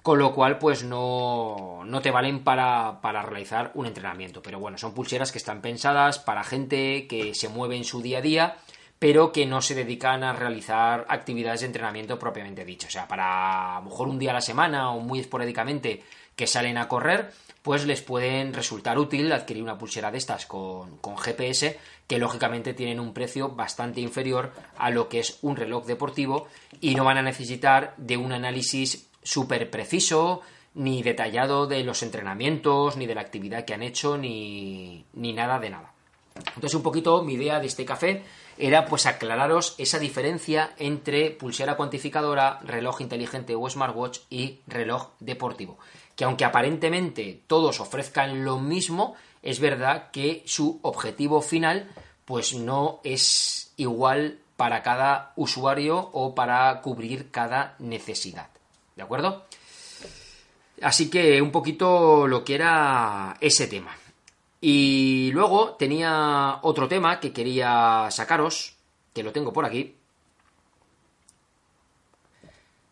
con 0.04 0.20
lo 0.20 0.36
cual 0.36 0.60
pues 0.60 0.84
no, 0.84 1.82
no 1.84 2.02
te 2.02 2.12
valen 2.12 2.44
para, 2.44 3.02
para 3.02 3.24
realizar 3.24 3.72
un 3.74 3.88
entrenamiento. 3.88 4.44
Pero 4.44 4.60
bueno, 4.60 4.78
son 4.78 4.94
pulseras 4.94 5.32
que 5.32 5.40
están 5.40 5.62
pensadas 5.62 6.20
para 6.20 6.44
gente 6.44 7.08
que 7.08 7.34
se 7.34 7.50
mueve 7.50 7.76
en 7.78 7.86
su 7.86 8.04
día 8.04 8.20
a 8.20 8.22
día 8.22 8.58
pero 9.00 9.32
que 9.32 9.46
no 9.46 9.62
se 9.62 9.76
dedican 9.76 10.24
a 10.24 10.34
realizar 10.34 11.06
actividades 11.10 11.62
de 11.62 11.68
entrenamiento 11.68 12.18
propiamente 12.18 12.64
dicho. 12.64 12.88
O 12.88 12.92
sea, 12.92 13.08
para 13.08 13.78
a 13.78 13.80
lo 13.80 13.90
mejor 13.90 14.08
un 14.08 14.20
día 14.20 14.32
a 14.32 14.36
la 14.36 14.42
semana 14.42 14.92
o 14.92 15.00
muy 15.00 15.20
esporádicamente 15.20 16.04
que 16.36 16.48
salen 16.48 16.78
a 16.78 16.88
correr, 16.88 17.32
pues 17.62 17.86
les 17.86 18.02
pueden 18.02 18.54
resultar 18.54 18.98
útil 18.98 19.32
adquirir 19.32 19.64
una 19.64 19.78
pulsera 19.78 20.12
de 20.12 20.18
estas 20.18 20.46
con, 20.46 20.98
con, 20.98 21.18
GPS 21.18 21.78
que 22.08 22.18
lógicamente 22.18 22.74
tienen 22.74 23.00
un 23.00 23.14
precio 23.14 23.50
bastante 23.50 24.02
inferior 24.02 24.52
a 24.78 24.90
lo 24.90 25.10
que 25.10 25.20
es 25.20 25.38
un 25.42 25.56
reloj 25.56 25.86
deportivo 25.86 26.48
y 26.82 26.96
no 26.96 27.04
van 27.04 27.18
a 27.18 27.22
necesitar 27.22 27.94
de 27.98 28.18
un 28.18 28.32
análisis 28.32 29.10
súper 29.22 29.70
preciso 29.70 30.42
ni 30.76 31.04
detallado 31.04 31.68
de 31.68 31.84
los 31.84 32.02
entrenamientos, 32.04 32.98
ni 32.98 33.06
de 33.06 33.16
la 33.16 33.22
actividad 33.22 33.64
que 33.64 33.74
han 33.74 33.84
hecho, 33.84 34.18
ni, 34.18 35.06
ni 35.14 35.34
nada 35.34 35.60
de 35.60 35.70
nada. 35.70 35.94
Entonces 36.36 36.74
un 36.74 36.84
poquito 36.84 37.24
mi 37.24 37.34
idea 37.34 37.60
de 37.60 37.68
este 37.68 37.86
café 37.86 38.24
era 38.58 38.86
pues 38.86 39.06
aclararos 39.06 39.76
esa 39.78 40.00
diferencia 40.00 40.74
entre 40.78 41.32
pulsera 41.32 41.76
cuantificadora, 41.76 42.60
reloj 42.64 43.02
inteligente 43.02 43.56
o 43.56 43.70
smartwatch 43.70 44.20
y 44.30 44.60
reloj 44.68 45.10
deportivo. 45.20 45.78
Que 46.16 46.26
aunque 46.26 46.46
aparentemente 46.46 47.42
todos 47.48 47.80
ofrezcan 47.80 48.46
lo 48.46 48.60
mismo, 48.60 49.16
es 49.42 49.60
verdad 49.60 50.12
que 50.12 50.44
su 50.46 50.80
objetivo 50.84 51.42
final 51.42 51.90
pues 52.26 52.54
no 52.54 53.02
es 53.04 53.74
igual 53.78 54.40
para 54.56 54.84
cada 54.84 55.34
usuario 55.36 56.10
o 56.14 56.36
para 56.36 56.82
cubrir 56.82 57.32
cada 57.32 57.76
necesidad. 57.80 58.50
¿De 58.96 59.04
acuerdo? 59.04 59.46
Así 60.82 61.10
que 61.10 61.42
un 61.42 61.52
poquito 61.52 62.28
lo 62.28 62.44
que 62.44 62.56
era 62.56 63.36
ese 63.42 63.68
tema. 63.68 63.96
Y 64.66 65.30
luego 65.34 65.76
tenía 65.76 66.60
otro 66.62 66.88
tema 66.88 67.20
que 67.20 67.34
quería 67.34 68.08
sacaros, 68.10 68.78
que 69.14 69.22
lo 69.22 69.34
tengo 69.34 69.52
por 69.52 69.66
aquí, 69.66 69.98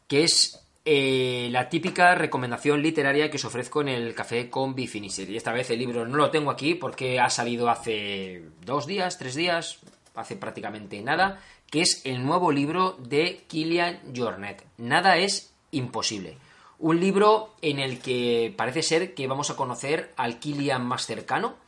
que 0.05 0.25
es 0.25 0.61
eh, 0.83 1.47
la 1.49 1.69
típica 1.69 2.13
recomendación 2.13 2.81
literaria 2.81 3.31
que 3.31 3.37
os 3.37 3.45
ofrezco 3.45 3.79
en 3.79 3.87
el 3.87 4.13
café 4.13 4.49
con 4.49 4.75
Bifinisher. 4.75 5.29
Y 5.29 5.37
esta 5.37 5.53
vez 5.53 5.69
el 5.69 5.79
libro 5.79 6.05
no 6.05 6.17
lo 6.17 6.29
tengo 6.29 6.51
aquí 6.51 6.75
porque 6.75 7.21
ha 7.21 7.29
salido 7.29 7.69
hace 7.69 8.43
dos 8.65 8.85
días, 8.85 9.17
tres 9.17 9.35
días, 9.35 9.79
hace 10.13 10.35
prácticamente 10.35 11.01
nada, 11.01 11.39
que 11.69 11.83
es 11.83 12.05
el 12.05 12.25
nuevo 12.25 12.51
libro 12.51 12.97
de 12.99 13.45
Kilian 13.47 14.13
Jornet. 14.13 14.65
Nada 14.77 15.15
es 15.15 15.53
imposible. 15.71 16.37
Un 16.79 16.99
libro 16.99 17.53
en 17.61 17.79
el 17.79 17.99
que 17.99 18.53
parece 18.57 18.83
ser 18.83 19.13
que 19.13 19.27
vamos 19.27 19.49
a 19.51 19.55
conocer 19.55 20.11
al 20.17 20.39
Kilian 20.39 20.85
más 20.85 21.05
cercano, 21.05 21.60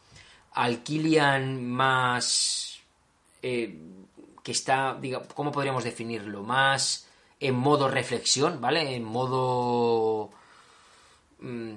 al 0.54 0.84
Kilian 0.84 1.66
más... 1.66 2.80
Eh, 3.42 3.78
que 4.42 4.52
está, 4.52 4.98
diga, 5.00 5.22
¿cómo 5.34 5.52
podríamos 5.52 5.84
definirlo? 5.84 6.44
Más 6.44 7.08
en 7.40 7.56
modo 7.56 7.88
reflexión, 7.88 8.60
¿vale? 8.62 8.96
En 8.96 9.04
modo... 9.04 10.32
Mm, 11.40 11.74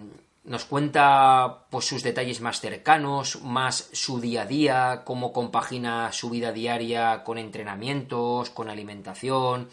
nos 0.46 0.64
cuenta 0.64 1.66
pues 1.70 1.86
sus 1.86 2.02
detalles 2.04 2.40
más 2.40 2.60
cercanos, 2.60 3.42
más 3.42 3.88
su 3.92 4.20
día 4.20 4.42
a 4.42 4.46
día, 4.46 5.02
cómo 5.04 5.32
compagina 5.32 6.12
su 6.12 6.30
vida 6.30 6.52
diaria 6.52 7.24
con 7.24 7.36
entrenamientos, 7.36 8.50
con 8.50 8.70
alimentación, 8.70 9.68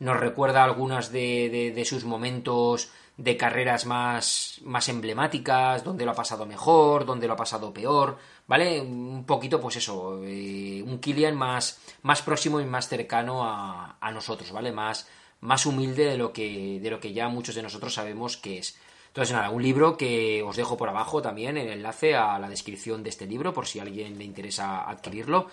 nos 0.00 0.20
recuerda 0.20 0.64
algunas 0.64 1.10
de, 1.10 1.72
de, 1.74 1.84
sus 1.84 2.04
momentos 2.04 2.90
de 3.18 3.36
carreras 3.36 3.84
más, 3.84 4.60
más 4.62 4.88
emblemáticas, 4.88 5.82
donde 5.82 6.04
lo 6.04 6.12
ha 6.12 6.14
pasado 6.14 6.46
mejor, 6.46 7.04
donde 7.04 7.26
lo 7.26 7.32
ha 7.32 7.36
pasado 7.36 7.74
peor, 7.74 8.16
¿vale? 8.46 8.80
Un 8.80 9.24
poquito, 9.26 9.60
pues 9.60 9.76
eso, 9.76 10.22
eh, 10.24 10.82
un 10.86 11.00
Kilian 11.00 11.36
más, 11.36 11.80
más 12.02 12.22
próximo 12.22 12.60
y 12.60 12.64
más 12.64 12.88
cercano 12.88 13.44
a, 13.44 13.96
a 14.00 14.12
nosotros, 14.12 14.52
¿vale? 14.52 14.70
Más, 14.70 15.08
más 15.40 15.66
humilde 15.66 16.04
de 16.04 16.16
lo 16.16 16.32
que, 16.32 16.78
de 16.80 16.90
lo 16.90 17.00
que 17.00 17.12
ya 17.12 17.28
muchos 17.28 17.56
de 17.56 17.62
nosotros 17.62 17.92
sabemos 17.92 18.36
que 18.36 18.58
es. 18.58 18.78
Entonces, 19.08 19.34
nada, 19.34 19.50
un 19.50 19.64
libro 19.64 19.96
que 19.96 20.44
os 20.44 20.56
dejo 20.56 20.76
por 20.76 20.88
abajo 20.88 21.20
también, 21.20 21.56
el 21.56 21.70
enlace 21.70 22.14
a 22.14 22.38
la 22.38 22.48
descripción 22.48 23.02
de 23.02 23.10
este 23.10 23.26
libro, 23.26 23.52
por 23.52 23.66
si 23.66 23.80
a 23.80 23.82
alguien 23.82 24.16
le 24.16 24.24
interesa 24.24 24.88
adquirirlo, 24.88 25.48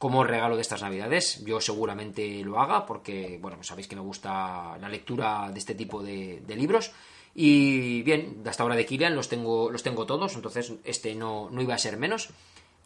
como 0.00 0.24
regalo 0.24 0.56
de 0.56 0.62
estas 0.62 0.80
navidades. 0.80 1.44
Yo 1.44 1.60
seguramente 1.60 2.42
lo 2.42 2.58
haga, 2.58 2.86
porque, 2.86 3.38
bueno, 3.38 3.62
sabéis 3.62 3.86
que 3.86 3.96
me 3.96 4.00
gusta 4.00 4.78
la 4.80 4.88
lectura 4.88 5.50
de 5.52 5.58
este 5.58 5.74
tipo 5.74 6.02
de, 6.02 6.42
libros. 6.56 6.92
Y 7.34 8.00
bien, 8.00 8.42
hasta 8.46 8.62
ahora 8.62 8.76
de 8.76 8.86
Kilian 8.86 9.14
los 9.14 9.28
tengo, 9.28 9.70
los 9.70 9.82
tengo 9.82 10.06
todos, 10.06 10.34
entonces 10.36 10.72
este 10.84 11.14
no, 11.14 11.50
no 11.50 11.60
iba 11.60 11.74
a 11.74 11.78
ser 11.78 11.98
menos. 11.98 12.30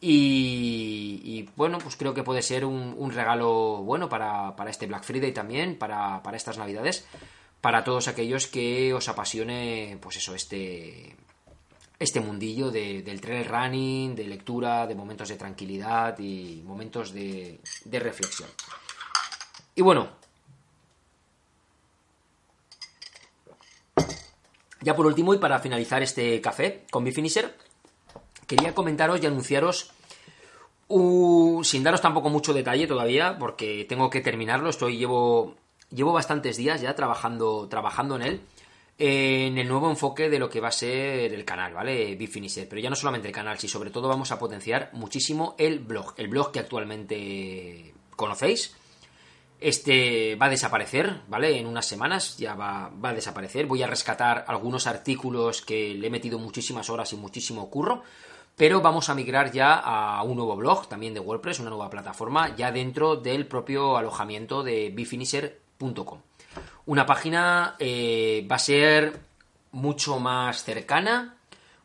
Y, 0.00 1.48
bueno, 1.54 1.78
pues 1.78 1.94
creo 1.94 2.14
que 2.14 2.24
puede 2.24 2.42
ser 2.42 2.64
un, 2.64 3.12
regalo 3.12 3.76
bueno 3.84 4.08
para, 4.08 4.52
este 4.68 4.88
Black 4.88 5.04
Friday 5.04 5.30
también, 5.30 5.78
para, 5.78 6.20
estas 6.32 6.58
navidades, 6.58 7.06
para 7.60 7.84
todos 7.84 8.08
aquellos 8.08 8.48
que 8.48 8.92
os 8.92 9.08
apasione, 9.08 9.98
pues 10.02 10.16
eso, 10.16 10.34
este, 10.34 11.14
este 11.98 12.20
mundillo 12.20 12.70
del 12.70 13.20
trail 13.20 13.46
running, 13.46 14.14
de 14.14 14.24
lectura, 14.24 14.86
de 14.86 14.94
momentos 14.94 15.28
de 15.28 15.36
tranquilidad 15.36 16.18
y 16.18 16.62
momentos 16.64 17.12
de, 17.12 17.60
de 17.84 18.00
reflexión. 18.00 18.48
Y 19.74 19.82
bueno, 19.82 20.08
ya 24.80 24.94
por 24.94 25.06
último 25.06 25.34
y 25.34 25.38
para 25.38 25.58
finalizar 25.58 26.02
este 26.02 26.40
café 26.40 26.84
con 26.90 27.02
mi 27.02 27.10
finisher, 27.10 27.56
quería 28.46 28.74
comentaros 28.74 29.22
y 29.22 29.26
anunciaros, 29.26 29.90
sin 30.88 31.82
daros 31.82 32.00
tampoco 32.00 32.28
mucho 32.28 32.52
detalle 32.52 32.86
todavía, 32.86 33.38
porque 33.38 33.86
tengo 33.88 34.10
que 34.10 34.20
terminarlo, 34.20 34.68
estoy, 34.68 34.98
llevo, 34.98 35.56
llevo 35.90 36.12
bastantes 36.12 36.56
días 36.56 36.80
ya 36.80 36.94
trabajando, 36.94 37.68
trabajando 37.68 38.16
en 38.16 38.22
él, 38.22 38.40
en 38.98 39.58
el 39.58 39.68
nuevo 39.68 39.90
enfoque 39.90 40.28
de 40.28 40.38
lo 40.38 40.48
que 40.48 40.60
va 40.60 40.68
a 40.68 40.72
ser 40.72 41.32
el 41.32 41.44
canal, 41.44 41.74
¿vale? 41.74 42.14
Bifinisher. 42.14 42.68
Pero 42.68 42.80
ya 42.80 42.90
no 42.90 42.96
solamente 42.96 43.28
el 43.28 43.34
canal, 43.34 43.58
sino 43.58 43.70
sobre 43.70 43.90
todo 43.90 44.08
vamos 44.08 44.30
a 44.30 44.38
potenciar 44.38 44.90
muchísimo 44.92 45.54
el 45.58 45.80
blog. 45.80 46.14
El 46.16 46.28
blog 46.28 46.52
que 46.52 46.60
actualmente 46.60 47.94
conocéis. 48.16 48.76
Este 49.60 50.36
va 50.36 50.46
a 50.46 50.50
desaparecer, 50.50 51.22
¿vale? 51.28 51.58
En 51.58 51.66
unas 51.66 51.86
semanas 51.86 52.36
ya 52.36 52.54
va, 52.54 52.90
va, 52.90 53.10
a 53.10 53.14
desaparecer. 53.14 53.66
Voy 53.66 53.82
a 53.82 53.86
rescatar 53.86 54.44
algunos 54.48 54.86
artículos 54.86 55.62
que 55.62 55.94
le 55.94 56.06
he 56.06 56.10
metido 56.10 56.38
muchísimas 56.38 56.90
horas 56.90 57.12
y 57.12 57.16
muchísimo 57.16 57.70
curro 57.70 58.02
pero 58.56 58.80
vamos 58.80 59.08
a 59.08 59.14
migrar 59.14 59.50
ya 59.50 59.74
a 59.74 60.22
un 60.22 60.36
nuevo 60.36 60.56
blog, 60.56 60.88
también 60.88 61.12
de 61.12 61.20
WordPress, 61.20 61.58
una 61.58 61.70
nueva 61.70 61.90
plataforma, 61.90 62.54
ya 62.54 62.70
dentro 62.70 63.16
del 63.16 63.46
propio 63.46 63.96
alojamiento 63.96 64.62
de 64.62 64.90
bifinisher.com. 64.90 66.20
Una 66.86 67.06
página 67.06 67.76
eh, 67.78 68.46
va 68.50 68.56
a 68.56 68.58
ser 68.58 69.20
mucho 69.72 70.18
más 70.20 70.64
cercana, 70.64 71.36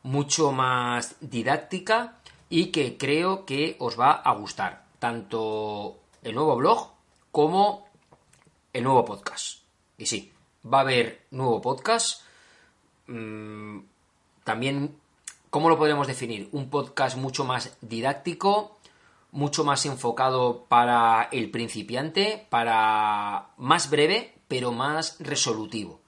mucho 0.04 0.52
más 0.52 1.16
didáctica 1.20 2.16
y 2.50 2.68
que 2.68 2.98
creo 2.98 3.46
que 3.46 3.76
os 3.80 4.00
va 4.00 4.12
a 4.12 4.34
gustar, 4.34 4.86
tanto 5.00 6.00
el 6.24 6.36
nuevo 6.36 6.56
blog 6.56 6.92
como 7.32 7.88
el 8.74 8.84
nuevo 8.84 9.06
podcast. 9.06 9.60
Y 9.98 10.06
sí, 10.06 10.32
va 10.72 10.80
a 10.80 10.82
haber 10.82 11.26
nuevo 11.32 11.62
podcast. 11.62 12.22
Mm, 13.08 13.80
también 14.44 14.96
¿Cómo 15.50 15.68
lo 15.70 15.80
podemos 15.80 16.06
definir? 16.06 16.48
Un 16.52 16.70
podcast 16.70 17.18
mucho 17.18 17.44
más 17.44 17.76
didáctico, 17.82 18.78
mucho 19.32 19.64
más 19.64 19.84
enfocado 19.88 20.66
para 20.66 21.28
el 21.32 21.50
principiante, 21.50 22.46
para 22.52 23.48
más 23.58 23.90
breve, 23.90 24.36
pero 24.50 24.74
más 24.74 25.16
resolutivo, 25.20 26.02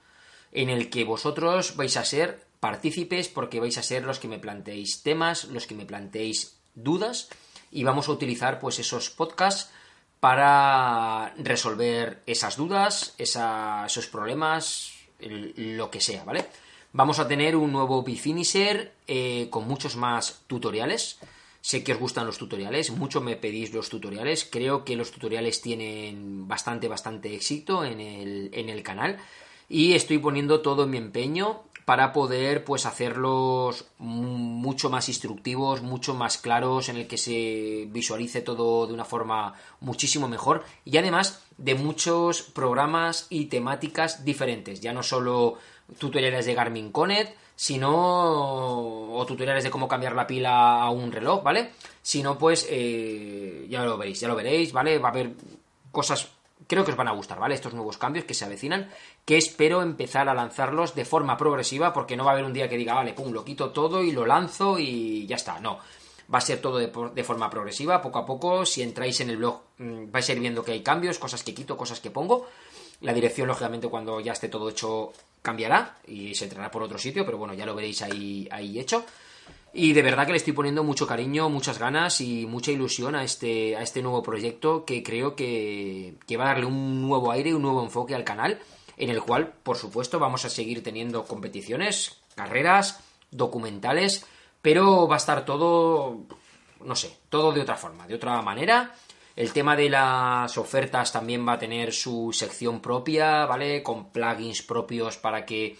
en 0.52 0.68
el 0.68 0.90
que 0.90 1.04
vosotros 1.04 1.76
vais 1.76 1.96
a 1.96 2.04
ser 2.04 2.44
partícipes 2.60 3.28
porque 3.28 3.60
vais 3.60 3.78
a 3.78 3.82
ser 3.82 4.04
los 4.04 4.18
que 4.18 4.28
me 4.28 4.38
planteéis 4.38 5.02
temas, 5.02 5.44
los 5.44 5.66
que 5.66 5.74
me 5.74 5.86
planteéis 5.86 6.58
dudas 6.74 7.30
y 7.70 7.84
vamos 7.84 8.08
a 8.08 8.12
utilizar 8.12 8.60
pues 8.60 8.78
esos 8.78 9.08
podcasts 9.08 9.72
para 10.20 11.34
resolver 11.38 12.22
esas 12.26 12.56
dudas, 12.56 13.14
esos 13.18 14.06
problemas, 14.06 14.92
lo 15.18 15.90
que 15.90 16.00
sea, 16.00 16.22
¿vale? 16.22 16.46
Vamos 16.92 17.18
a 17.18 17.26
tener 17.26 17.56
un 17.56 17.72
nuevo 17.72 18.02
Bifinisher 18.02 18.92
eh, 19.08 19.48
con 19.50 19.66
muchos 19.66 19.96
más 19.96 20.42
tutoriales. 20.46 21.18
Sé 21.62 21.84
que 21.84 21.92
os 21.92 22.00
gustan 22.00 22.26
los 22.26 22.38
tutoriales, 22.38 22.90
mucho 22.90 23.20
me 23.20 23.36
pedís 23.36 23.72
los 23.72 23.88
tutoriales. 23.88 24.44
Creo 24.44 24.84
que 24.84 24.96
los 24.96 25.12
tutoriales 25.12 25.62
tienen 25.62 26.48
bastante, 26.48 26.88
bastante 26.88 27.34
éxito 27.34 27.84
en 27.84 28.00
el, 28.00 28.50
en 28.52 28.68
el 28.68 28.82
canal. 28.82 29.18
Y 29.68 29.94
estoy 29.94 30.18
poniendo 30.18 30.60
todo 30.60 30.88
mi 30.88 30.98
empeño 30.98 31.62
para 31.84 32.12
poder 32.12 32.64
pues 32.64 32.84
hacerlos 32.84 33.86
mucho 33.98 34.90
más 34.90 35.08
instructivos, 35.08 35.82
mucho 35.82 36.14
más 36.14 36.36
claros, 36.36 36.88
en 36.88 36.96
el 36.96 37.06
que 37.06 37.16
se 37.16 37.86
visualice 37.90 38.40
todo 38.42 38.86
de 38.86 38.94
una 38.94 39.04
forma 39.04 39.54
muchísimo 39.80 40.28
mejor 40.28 40.64
y 40.84 40.96
además 40.96 41.44
de 41.58 41.74
muchos 41.74 42.42
programas 42.42 43.26
y 43.30 43.46
temáticas 43.46 44.24
diferentes, 44.24 44.80
ya 44.80 44.92
no 44.92 45.02
solo 45.02 45.58
tutoriales 45.98 46.46
de 46.46 46.54
Garmin 46.54 46.92
Connect, 46.92 47.36
sino 47.62 49.14
o 49.14 49.24
tutoriales 49.24 49.62
de 49.62 49.70
cómo 49.70 49.86
cambiar 49.86 50.16
la 50.16 50.26
pila 50.26 50.82
a 50.82 50.90
un 50.90 51.12
reloj, 51.12 51.44
¿vale? 51.44 51.70
Si 52.02 52.20
no, 52.20 52.36
pues 52.36 52.66
eh, 52.68 53.68
ya 53.70 53.84
lo 53.84 53.96
veréis, 53.96 54.18
ya 54.18 54.26
lo 54.26 54.34
veréis, 54.34 54.72
¿vale? 54.72 54.98
Va 54.98 55.10
a 55.10 55.12
haber 55.12 55.30
cosas, 55.92 56.26
creo 56.66 56.84
que 56.84 56.90
os 56.90 56.96
van 56.96 57.06
a 57.06 57.12
gustar, 57.12 57.38
¿vale? 57.38 57.54
Estos 57.54 57.72
nuevos 57.72 57.98
cambios 57.98 58.24
que 58.24 58.34
se 58.34 58.44
avecinan, 58.44 58.90
que 59.24 59.36
espero 59.36 59.80
empezar 59.80 60.28
a 60.28 60.34
lanzarlos 60.34 60.96
de 60.96 61.04
forma 61.04 61.36
progresiva, 61.36 61.92
porque 61.92 62.16
no 62.16 62.24
va 62.24 62.32
a 62.32 62.34
haber 62.34 62.46
un 62.46 62.52
día 62.52 62.68
que 62.68 62.76
diga, 62.76 62.94
vale, 62.94 63.12
pum, 63.12 63.30
lo 63.30 63.44
quito 63.44 63.70
todo 63.70 64.02
y 64.02 64.10
lo 64.10 64.26
lanzo 64.26 64.80
y 64.80 65.24
ya 65.28 65.36
está, 65.36 65.60
no. 65.60 65.78
Va 66.34 66.38
a 66.38 66.40
ser 66.40 66.60
todo 66.60 66.78
de, 66.78 66.90
de 67.14 67.22
forma 67.22 67.48
progresiva, 67.48 68.02
poco 68.02 68.18
a 68.18 68.26
poco. 68.26 68.66
Si 68.66 68.82
entráis 68.82 69.20
en 69.20 69.30
el 69.30 69.36
blog, 69.36 69.60
mm, 69.78 70.10
vais 70.10 70.28
a 70.28 70.32
ir 70.32 70.40
viendo 70.40 70.64
que 70.64 70.72
hay 70.72 70.82
cambios, 70.82 71.20
cosas 71.20 71.44
que 71.44 71.54
quito, 71.54 71.76
cosas 71.76 72.00
que 72.00 72.10
pongo. 72.10 72.48
La 73.02 73.12
dirección, 73.12 73.46
lógicamente, 73.46 73.86
cuando 73.86 74.18
ya 74.18 74.32
esté 74.32 74.48
todo 74.48 74.68
hecho, 74.68 75.12
cambiará 75.42 75.96
y 76.06 76.34
se 76.34 76.44
entrará 76.44 76.70
por 76.70 76.82
otro 76.82 76.98
sitio, 76.98 77.26
pero 77.26 77.36
bueno, 77.36 77.54
ya 77.54 77.66
lo 77.66 77.74
veréis 77.74 78.00
ahí, 78.02 78.48
ahí 78.50 78.78
hecho. 78.78 79.04
Y 79.74 79.92
de 79.92 80.02
verdad 80.02 80.26
que 80.26 80.32
le 80.32 80.38
estoy 80.38 80.52
poniendo 80.52 80.84
mucho 80.84 81.06
cariño, 81.06 81.48
muchas 81.48 81.78
ganas 81.78 82.20
y 82.20 82.46
mucha 82.46 82.70
ilusión 82.70 83.14
a 83.14 83.24
este, 83.24 83.74
a 83.76 83.82
este 83.82 84.02
nuevo 84.02 84.22
proyecto 84.22 84.84
que 84.84 85.02
creo 85.02 85.34
que, 85.34 86.14
que 86.26 86.36
va 86.36 86.44
a 86.44 86.48
darle 86.48 86.66
un 86.66 87.02
nuevo 87.02 87.32
aire, 87.32 87.54
un 87.54 87.62
nuevo 87.62 87.82
enfoque 87.82 88.14
al 88.14 88.24
canal, 88.24 88.60
en 88.98 89.08
el 89.08 89.22
cual, 89.22 89.52
por 89.62 89.76
supuesto, 89.76 90.18
vamos 90.18 90.44
a 90.44 90.50
seguir 90.50 90.82
teniendo 90.82 91.24
competiciones, 91.24 92.18
carreras, 92.34 93.00
documentales, 93.30 94.26
pero 94.60 95.08
va 95.08 95.16
a 95.16 95.18
estar 95.18 95.44
todo, 95.46 96.18
no 96.84 96.94
sé, 96.94 97.16
todo 97.30 97.52
de 97.52 97.62
otra 97.62 97.76
forma, 97.76 98.06
de 98.06 98.14
otra 98.14 98.40
manera 98.42 98.94
el 99.36 99.52
tema 99.52 99.76
de 99.76 99.88
las 99.88 100.56
ofertas 100.58 101.12
también 101.12 101.46
va 101.46 101.54
a 101.54 101.58
tener 101.58 101.92
su 101.92 102.32
sección 102.32 102.80
propia, 102.80 103.46
¿vale? 103.46 103.82
Con 103.82 104.10
plugins 104.10 104.62
propios 104.62 105.16
para 105.16 105.46
que 105.46 105.76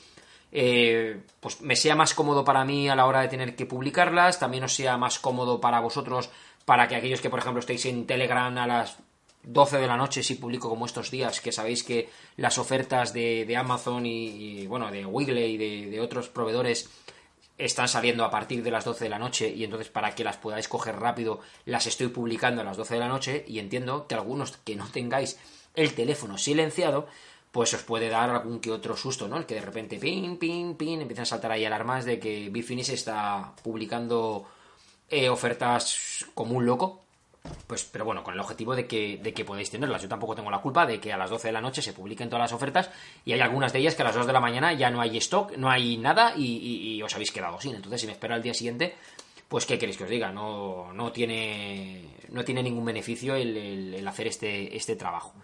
eh, 0.51 1.21
pues 1.41 1.61
me 1.63 1.77
sea 1.77 1.97
más 1.97 2.15
cómodo 2.15 2.45
para 2.45 2.65
mí 2.65 2.89
a 2.89 2.95
la 2.95 3.07
hora 3.07 3.23
de 3.23 3.29
tener 3.29 3.57
que 3.57 3.67
publicarlas, 3.67 4.39
también 4.39 4.65
os 4.65 4.75
sea 4.75 4.97
más 4.97 5.19
cómodo 5.19 5.61
para 5.61 5.81
vosotros, 5.81 6.31
para 6.65 6.89
que 6.89 6.97
aquellos 6.97 7.21
que, 7.21 7.31
por 7.31 7.39
ejemplo, 7.39 7.61
estéis 7.61 7.87
en 7.87 8.07
Telegram 8.07 8.57
a 8.59 8.67
las 8.67 8.99
12 9.45 9.79
de 9.79 9.87
la 9.87 9.97
noche, 9.97 10.23
si 10.23 10.37
publico 10.37 10.69
como 10.69 10.87
estos 10.87 11.11
días, 11.11 11.41
que 11.41 11.53
sabéis 11.53 11.83
que 11.83 12.09
las 12.37 12.59
ofertas 12.59 13.13
de, 13.13 13.57
Amazon 13.57 14.07
y, 14.07 14.67
bueno, 14.67 14.91
de 14.91 15.05
Wiggle 15.05 15.49
y 15.49 15.57
de, 15.57 15.91
de 15.91 16.01
otros 16.01 16.29
proveedores 16.29 16.89
están 17.65 17.89
saliendo 17.89 18.25
a 18.25 18.31
partir 18.31 18.63
de 18.63 18.71
las 18.71 18.85
12 18.85 19.05
de 19.05 19.11
la 19.11 19.19
noche 19.19 19.49
y 19.49 19.65
entonces 19.65 19.89
para 19.89 20.15
que 20.15 20.25
las 20.25 20.37
podáis 20.37 20.69
coger 20.69 20.97
rápido 20.97 21.41
las 21.65 21.87
estoy 21.87 22.09
publicando 22.09 22.61
a 22.61 22.65
las 22.65 22.77
12 22.77 22.95
de 22.95 23.01
la 23.01 23.09
noche 23.09 23.45
y 23.47 23.59
entiendo 23.59 24.07
que 24.07 24.15
algunos 24.15 24.57
que 24.59 24.77
no 24.77 24.87
tengáis 24.89 25.39
el 25.75 25.95
teléfono 25.95 26.39
silenciado 26.39 27.07
pues 27.53 27.75
os 27.75 27.83
puede 27.83 28.09
dar 28.09 28.31
algún 28.31 28.61
que 28.61 28.71
otro 28.71 28.97
susto, 28.97 29.29
¿no? 29.29 29.37
El 29.37 29.45
que 29.45 29.57
de 29.57 29.61
repente 29.61 29.99
pin, 29.99 30.39
pin, 30.39 30.75
pin, 30.75 31.03
empiezan 31.03 31.25
a 31.25 31.27
saltar 31.27 31.53
ahí 31.53 31.67
alarmas 31.67 32.07
de 32.07 32.19
que 32.19 32.49
Bifinish 32.49 32.91
está 32.91 33.53
publicando 33.63 34.47
eh, 35.11 35.29
ofertas 35.29 36.25
como 36.33 36.57
un 36.57 36.65
loco. 36.65 37.02
Pues, 37.67 37.85
pero 37.85 38.05
bueno, 38.05 38.23
con 38.23 38.35
el 38.35 38.41
objetivo 38.41 38.77
de 38.77 38.87
que, 38.87 39.19
de 39.21 39.35
que 39.35 39.45
podéis 39.45 39.71
tenerlas. 39.71 40.03
Yo 40.03 40.09
tampoco 40.09 40.35
tengo 40.35 40.51
la 40.51 40.61
culpa 40.61 40.87
de 40.87 41.01
que 41.01 41.13
a 41.13 41.17
las 41.17 41.31
12 41.31 41.49
de 41.49 41.53
la 41.53 41.61
noche 41.61 41.83
se 41.83 41.93
publiquen 41.93 42.29
todas 42.29 42.45
las 42.45 42.53
ofertas 42.53 42.91
y 43.25 43.33
hay 43.33 43.41
algunas 43.41 43.73
de 43.73 43.81
ellas 43.81 43.95
que 43.95 44.03
a 44.03 44.05
las 44.05 44.15
2 44.15 44.27
de 44.27 44.33
la 44.33 44.41
mañana 44.41 44.73
ya 44.75 44.91
no 44.91 45.01
hay 45.01 45.17
stock, 45.19 45.57
no 45.57 45.71
hay 45.71 45.97
nada 45.97 46.35
y, 46.37 47.01
os 47.03 47.15
habéis 47.15 47.33
quedado 47.33 47.61
sin. 47.61 47.75
Entonces, 47.75 48.01
si 48.01 48.07
me 48.07 48.13
espero 48.13 48.35
al 48.35 48.43
día 48.43 48.55
siguiente, 48.55 48.95
pues 49.49 49.67
¿qué 49.67 49.79
queréis 49.79 49.97
que 49.97 50.05
os 50.05 50.11
diga? 50.11 50.31
No, 50.31 50.93
no, 50.93 51.11
tiene, 51.11 52.05
no 52.29 52.45
tiene 52.45 52.63
ningún 52.63 52.85
beneficio 52.85 53.35
el, 53.35 53.57
el 53.95 54.07
hacer 54.07 54.29
este, 54.29 54.77
este 54.77 54.95
trabajo. 54.95 55.35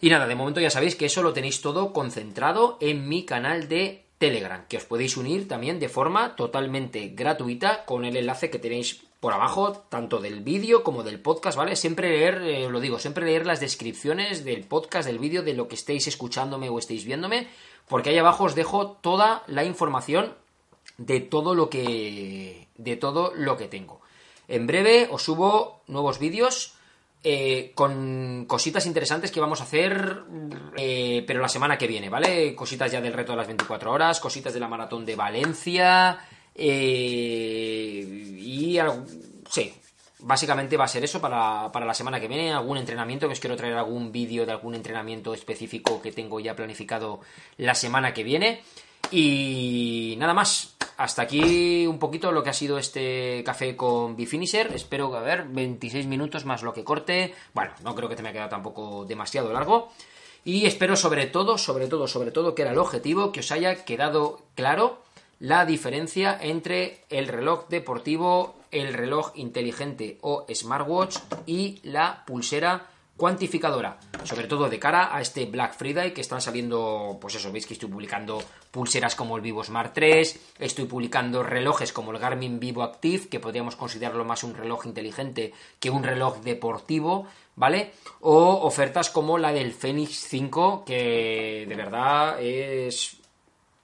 Y 0.00 0.10
nada, 0.10 0.26
de 0.26 0.34
momento 0.34 0.60
ya 0.60 0.70
sabéis 0.70 0.94
que 0.94 1.06
eso 1.06 1.22
lo 1.22 1.32
tenéis 1.32 1.60
todo 1.60 1.92
concentrado 1.92 2.78
en 2.80 3.08
mi 3.08 3.24
canal 3.24 3.68
de 3.68 4.04
Telegram, 4.18 4.64
que 4.68 4.76
os 4.76 4.84
podéis 4.84 5.16
unir 5.16 5.48
también 5.48 5.78
de 5.80 5.88
forma 5.88 6.34
totalmente 6.36 7.08
gratuita 7.14 7.84
con 7.84 8.04
el 8.04 8.16
enlace 8.16 8.50
que 8.50 8.58
tenéis 8.58 9.07
por 9.20 9.32
abajo, 9.32 9.84
tanto 9.88 10.20
del 10.20 10.40
vídeo 10.40 10.84
como 10.84 11.02
del 11.02 11.20
podcast, 11.20 11.58
¿vale? 11.58 11.74
Siempre 11.76 12.10
leer, 12.10 12.42
eh, 12.42 12.68
lo 12.68 12.80
digo, 12.80 12.98
siempre 12.98 13.24
leer 13.26 13.46
las 13.46 13.60
descripciones 13.60 14.44
del 14.44 14.64
podcast, 14.64 15.08
del 15.08 15.18
vídeo, 15.18 15.42
de 15.42 15.54
lo 15.54 15.66
que 15.66 15.74
estéis 15.74 16.06
escuchándome 16.06 16.68
o 16.68 16.78
estéis 16.78 17.04
viéndome, 17.04 17.48
porque 17.88 18.10
ahí 18.10 18.18
abajo 18.18 18.44
os 18.44 18.54
dejo 18.54 18.92
toda 18.92 19.42
la 19.46 19.64
información 19.64 20.34
de 20.98 21.20
todo 21.20 21.54
lo 21.54 21.68
que 21.68 22.68
de 22.76 22.96
todo 22.96 23.32
lo 23.34 23.56
que 23.56 23.68
tengo. 23.68 24.00
En 24.46 24.66
breve 24.66 25.08
os 25.10 25.22
subo 25.22 25.82
nuevos 25.88 26.18
vídeos 26.18 26.74
eh, 27.24 27.72
con 27.74 28.44
cositas 28.46 28.86
interesantes 28.86 29.32
que 29.32 29.40
vamos 29.40 29.60
a 29.60 29.64
hacer, 29.64 30.22
eh, 30.76 31.24
pero 31.26 31.40
la 31.40 31.48
semana 31.48 31.76
que 31.76 31.88
viene, 31.88 32.08
¿vale? 32.08 32.54
Cositas 32.54 32.92
ya 32.92 33.00
del 33.00 33.12
reto 33.12 33.32
de 33.32 33.38
las 33.38 33.46
24 33.48 33.90
horas, 33.90 34.20
cositas 34.20 34.54
de 34.54 34.60
la 34.60 34.68
maratón 34.68 35.04
de 35.04 35.16
Valencia, 35.16 36.20
eh, 36.58 38.04
y 38.36 38.78
sí, 39.48 39.72
básicamente 40.18 40.76
va 40.76 40.84
a 40.84 40.88
ser 40.88 41.04
eso 41.04 41.20
para, 41.20 41.70
para, 41.70 41.86
la 41.86 41.94
semana 41.94 42.18
que 42.18 42.26
viene, 42.26 42.52
algún 42.52 42.78
entrenamiento, 42.78 43.28
que 43.28 43.34
os 43.34 43.40
quiero 43.40 43.56
traer 43.56 43.74
algún 43.74 44.10
vídeo 44.10 44.44
de 44.44 44.52
algún 44.52 44.74
entrenamiento 44.74 45.32
específico 45.32 46.02
que 46.02 46.10
tengo 46.10 46.40
ya 46.40 46.56
planificado 46.56 47.20
la 47.58 47.74
semana 47.74 48.12
que 48.12 48.24
viene. 48.24 48.62
Y 49.10 50.16
nada 50.18 50.34
más. 50.34 50.74
Hasta 50.98 51.22
aquí 51.22 51.86
un 51.86 52.00
poquito 52.00 52.32
lo 52.32 52.42
que 52.42 52.50
ha 52.50 52.52
sido 52.52 52.76
este 52.76 53.44
café 53.44 53.76
con 53.76 54.16
Bifinisher. 54.16 54.72
Espero 54.74 55.12
que, 55.12 55.16
a 55.16 55.20
ver, 55.20 55.44
26 55.46 56.06
minutos 56.06 56.44
más 56.44 56.64
lo 56.64 56.74
que 56.74 56.82
corte. 56.82 57.34
Bueno, 57.54 57.70
no 57.84 57.94
creo 57.94 58.08
que 58.08 58.16
te 58.16 58.22
me 58.22 58.30
haya 58.30 58.38
quedado 58.38 58.50
tampoco 58.50 59.04
demasiado 59.04 59.52
largo. 59.52 59.92
Y 60.44 60.66
espero 60.66 60.96
sobre 60.96 61.26
todo, 61.26 61.56
sobre 61.56 61.86
todo, 61.86 62.08
sobre 62.08 62.32
todo, 62.32 62.56
que 62.56 62.62
era 62.62 62.72
el 62.72 62.78
objetivo, 62.78 63.30
que 63.30 63.40
os 63.40 63.52
haya 63.52 63.84
quedado 63.84 64.40
claro 64.56 65.04
la 65.40 65.64
diferencia 65.64 66.36
entre 66.40 67.04
el 67.10 67.28
reloj 67.28 67.68
deportivo, 67.68 68.56
el 68.70 68.92
reloj 68.92 69.32
inteligente 69.36 70.18
o 70.22 70.46
smartwatch 70.52 71.18
y 71.46 71.80
la 71.84 72.24
pulsera 72.26 72.86
cuantificadora, 73.18 73.98
sobre 74.22 74.46
todo 74.46 74.68
de 74.68 74.78
cara 74.78 75.14
a 75.14 75.20
este 75.20 75.44
Black 75.46 75.74
Friday 75.76 76.14
que 76.14 76.20
están 76.20 76.40
saliendo, 76.40 77.18
pues 77.20 77.34
eso, 77.34 77.50
veis 77.50 77.66
que 77.66 77.74
estoy 77.74 77.88
publicando 77.88 78.40
pulseras 78.70 79.16
como 79.16 79.36
el 79.36 79.42
Vivo 79.42 79.64
Smart 79.64 79.92
3, 79.92 80.54
estoy 80.60 80.84
publicando 80.84 81.42
relojes 81.42 81.92
como 81.92 82.12
el 82.12 82.20
Garmin 82.20 82.60
Vivo 82.60 82.84
Active, 82.84 83.28
que 83.28 83.40
podríamos 83.40 83.74
considerarlo 83.74 84.24
más 84.24 84.44
un 84.44 84.54
reloj 84.54 84.86
inteligente 84.86 85.52
que 85.80 85.90
un 85.90 86.04
reloj 86.04 86.42
deportivo, 86.42 87.26
¿vale? 87.56 87.90
O 88.20 88.60
ofertas 88.62 89.10
como 89.10 89.36
la 89.36 89.52
del 89.52 89.72
Fenix 89.72 90.12
5, 90.28 90.84
que 90.86 91.66
de 91.68 91.74
verdad 91.74 92.40
es 92.40 93.17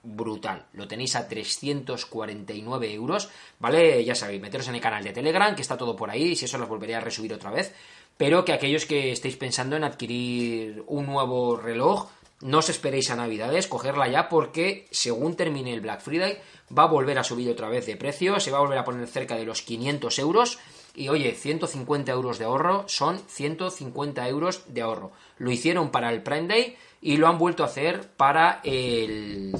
brutal. 0.05 0.67
Lo 0.73 0.87
tenéis 0.87 1.15
a 1.15 1.27
349 1.27 2.93
euros, 2.93 3.29
¿vale? 3.59 4.03
Ya 4.05 4.15
sabéis, 4.15 4.41
meteros 4.41 4.67
en 4.67 4.75
el 4.75 4.81
canal 4.81 5.03
de 5.03 5.11
Telegram, 5.11 5.55
que 5.55 5.61
está 5.61 5.75
todo 5.75 5.95
por 5.95 6.09
ahí, 6.09 6.35
si 6.35 6.45
eso 6.45 6.57
lo 6.57 6.67
volveré 6.67 6.95
a 6.95 7.01
resubir 7.01 7.33
otra 7.33 7.51
vez 7.51 7.73
pero 8.17 8.45
que 8.45 8.53
aquellos 8.53 8.85
que 8.85 9.11
estéis 9.11 9.37
pensando 9.37 9.75
en 9.75 9.83
adquirir 9.83 10.83
un 10.87 11.05
nuevo 11.05 11.57
reloj, 11.57 12.09
no 12.41 12.59
os 12.59 12.69
esperéis 12.69 13.11
a 13.11 13.15
Navidades, 13.15 13.67
cogerla 13.67 14.07
ya 14.07 14.29
porque 14.29 14.87
según 14.91 15.35
termine 15.35 15.73
el 15.73 15.81
Black 15.81 16.01
Friday 16.01 16.37
va 16.75 16.83
a 16.83 16.87
volver 16.87 17.19
a 17.19 17.23
subir 17.23 17.49
otra 17.49 17.69
vez 17.69 17.85
de 17.85 17.97
precio, 17.97 18.39
se 18.39 18.51
va 18.51 18.57
a 18.57 18.61
volver 18.61 18.77
a 18.77 18.83
poner 18.83 19.07
cerca 19.07 19.35
de 19.35 19.45
los 19.45 19.61
500 19.61 20.19
euros 20.19 20.59
y 20.95 21.09
oye, 21.09 21.33
150 21.33 22.11
euros 22.11 22.39
de 22.39 22.45
ahorro 22.45 22.85
son 22.87 23.19
150 23.19 24.27
euros 24.29 24.63
de 24.67 24.81
ahorro. 24.81 25.11
Lo 25.37 25.51
hicieron 25.51 25.91
para 25.91 26.11
el 26.11 26.23
Prime 26.23 26.47
Day 26.47 26.77
y 27.01 27.17
lo 27.17 27.27
han 27.27 27.37
vuelto 27.37 27.63
a 27.63 27.67
hacer 27.67 28.09
para 28.15 28.61
el, 28.63 29.53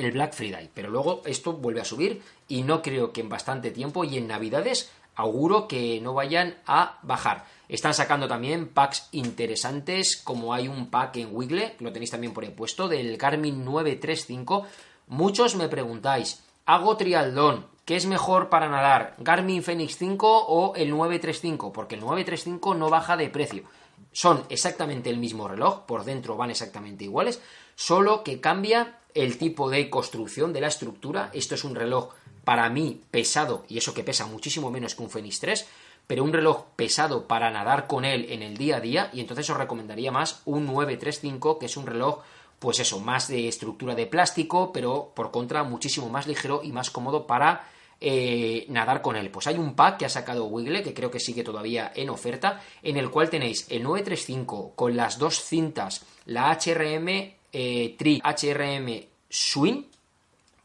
el 0.00 0.12
Black 0.12 0.34
Friday, 0.34 0.70
pero 0.72 0.90
luego 0.90 1.22
esto 1.24 1.52
vuelve 1.52 1.80
a 1.80 1.84
subir 1.84 2.22
y 2.48 2.62
no 2.62 2.82
creo 2.82 3.12
que 3.12 3.20
en 3.20 3.28
bastante 3.28 3.70
tiempo 3.70 4.04
y 4.04 4.16
en 4.16 4.26
Navidades 4.28 4.90
auguro 5.14 5.68
que 5.68 6.00
no 6.00 6.14
vayan 6.14 6.56
a 6.66 6.98
bajar. 7.02 7.44
Están 7.68 7.94
sacando 7.94 8.26
también 8.26 8.68
packs 8.68 9.08
interesantes, 9.12 10.16
como 10.16 10.54
hay 10.54 10.66
un 10.66 10.90
pack 10.90 11.16
en 11.16 11.28
Wiggle, 11.32 11.76
lo 11.78 11.92
tenéis 11.92 12.10
también 12.10 12.32
por 12.32 12.44
ahí 12.44 12.50
puesto, 12.50 12.88
del 12.88 13.16
Garmin 13.16 13.64
935. 13.64 14.66
Muchos 15.08 15.56
me 15.56 15.68
preguntáis, 15.68 16.42
hago 16.66 16.96
trialdón, 16.96 17.66
¿qué 17.84 17.96
es 17.96 18.06
mejor 18.06 18.48
para 18.48 18.68
nadar? 18.68 19.14
¿Garmin 19.18 19.62
Fenix 19.62 19.96
5 19.98 20.46
o 20.46 20.74
el 20.74 20.90
935? 20.90 21.72
Porque 21.72 21.96
el 21.96 22.00
935 22.00 22.74
no 22.74 22.90
baja 22.90 23.16
de 23.16 23.28
precio. 23.28 23.64
Son 24.12 24.44
exactamente 24.48 25.10
el 25.10 25.18
mismo 25.18 25.48
reloj, 25.48 25.86
por 25.86 26.04
dentro 26.04 26.36
van 26.36 26.50
exactamente 26.50 27.04
iguales, 27.04 27.40
solo 27.74 28.24
que 28.24 28.40
cambia 28.40 28.98
el 29.14 29.38
tipo 29.38 29.70
de 29.70 29.88
construcción 29.90 30.52
de 30.52 30.60
la 30.60 30.68
estructura. 30.68 31.30
Esto 31.32 31.54
es 31.54 31.64
un 31.64 31.74
reloj 31.74 32.10
para 32.44 32.68
mí 32.70 33.00
pesado, 33.10 33.64
y 33.68 33.78
eso 33.78 33.94
que 33.94 34.04
pesa 34.04 34.26
muchísimo 34.26 34.70
menos 34.70 34.94
que 34.94 35.02
un 35.02 35.10
Fenix 35.10 35.40
3, 35.40 35.66
pero 36.06 36.24
un 36.24 36.32
reloj 36.32 36.64
pesado 36.74 37.28
para 37.28 37.50
nadar 37.50 37.86
con 37.86 38.04
él 38.04 38.26
en 38.30 38.42
el 38.42 38.56
día 38.56 38.78
a 38.78 38.80
día 38.80 39.10
y 39.12 39.20
entonces 39.20 39.48
os 39.48 39.56
recomendaría 39.56 40.10
más 40.10 40.42
un 40.44 40.66
935 40.66 41.60
que 41.60 41.66
es 41.66 41.76
un 41.76 41.86
reloj 41.86 42.18
pues 42.58 42.78
eso, 42.78 43.00
más 43.00 43.28
de 43.28 43.48
estructura 43.48 43.94
de 43.94 44.06
plástico, 44.06 44.72
pero 44.72 45.12
por 45.14 45.30
contra 45.30 45.62
muchísimo 45.62 46.08
más 46.08 46.26
ligero 46.26 46.62
y 46.62 46.72
más 46.72 46.90
cómodo 46.90 47.26
para 47.26 47.64
eh, 48.00 48.64
nadar 48.68 49.02
con 49.02 49.16
él. 49.16 49.30
Pues 49.30 49.46
hay 49.46 49.58
un 49.58 49.74
pack 49.74 49.98
que 49.98 50.06
ha 50.06 50.08
sacado 50.08 50.46
Wiggle, 50.46 50.82
que 50.82 50.94
creo 50.94 51.10
que 51.10 51.20
sigue 51.20 51.44
todavía 51.44 51.92
en 51.94 52.08
oferta, 52.10 52.62
en 52.82 52.96
el 52.96 53.10
cual 53.10 53.28
tenéis 53.30 53.66
el 53.70 53.82
935 53.82 54.72
con 54.74 54.96
las 54.96 55.18
dos 55.18 55.44
cintas, 55.44 56.06
la 56.26 56.50
HRM 56.50 57.08
eh, 57.52 57.96
Tri 57.98 58.22
HRM 58.24 59.04
Swing, 59.28 59.82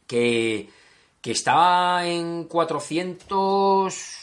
que, 0.06 0.68
que 1.20 1.30
está 1.30 2.06
en 2.06 2.44
400 2.44 4.22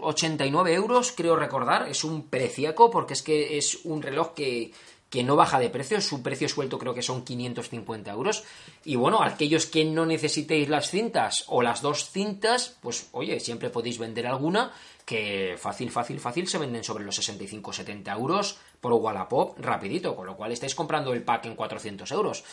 89 0.00 0.74
euros, 0.74 1.12
creo 1.12 1.36
recordar. 1.36 1.88
Es 1.88 2.04
un 2.04 2.28
preciaco 2.28 2.90
porque 2.90 3.14
es 3.14 3.22
que 3.22 3.56
es 3.56 3.80
un 3.84 4.02
reloj 4.02 4.34
que, 4.34 4.72
que 5.10 5.22
no 5.22 5.36
baja 5.36 5.58
de 5.58 5.70
precio. 5.70 6.00
Su 6.00 6.22
precio 6.22 6.48
suelto 6.48 6.78
creo 6.78 6.94
que 6.94 7.02
son 7.02 7.24
550 7.24 8.10
euros. 8.10 8.44
Y 8.84 8.96
bueno, 8.96 9.22
aquellos 9.22 9.66
que 9.66 9.84
no 9.84 10.06
necesitéis 10.06 10.68
las 10.68 10.90
cintas 10.90 11.44
o 11.48 11.62
las 11.62 11.82
dos 11.82 12.10
cintas, 12.10 12.76
pues 12.80 13.08
oye, 13.12 13.40
siempre 13.40 13.70
podéis 13.70 13.98
vender 13.98 14.26
alguna 14.26 14.72
que 15.04 15.56
fácil, 15.58 15.90
fácil, 15.90 16.18
fácil 16.18 16.48
se 16.48 16.58
venden 16.58 16.82
sobre 16.82 17.04
los 17.04 17.18
65-70 17.18 18.16
euros 18.16 18.58
por 18.80 18.92
Wallapop 18.94 19.58
rapidito, 19.58 20.16
con 20.16 20.26
lo 20.26 20.36
cual 20.36 20.52
estáis 20.52 20.74
comprando 20.74 21.12
el 21.12 21.22
pack 21.22 21.46
en 21.46 21.54
400 21.54 22.10
euros 22.10 22.44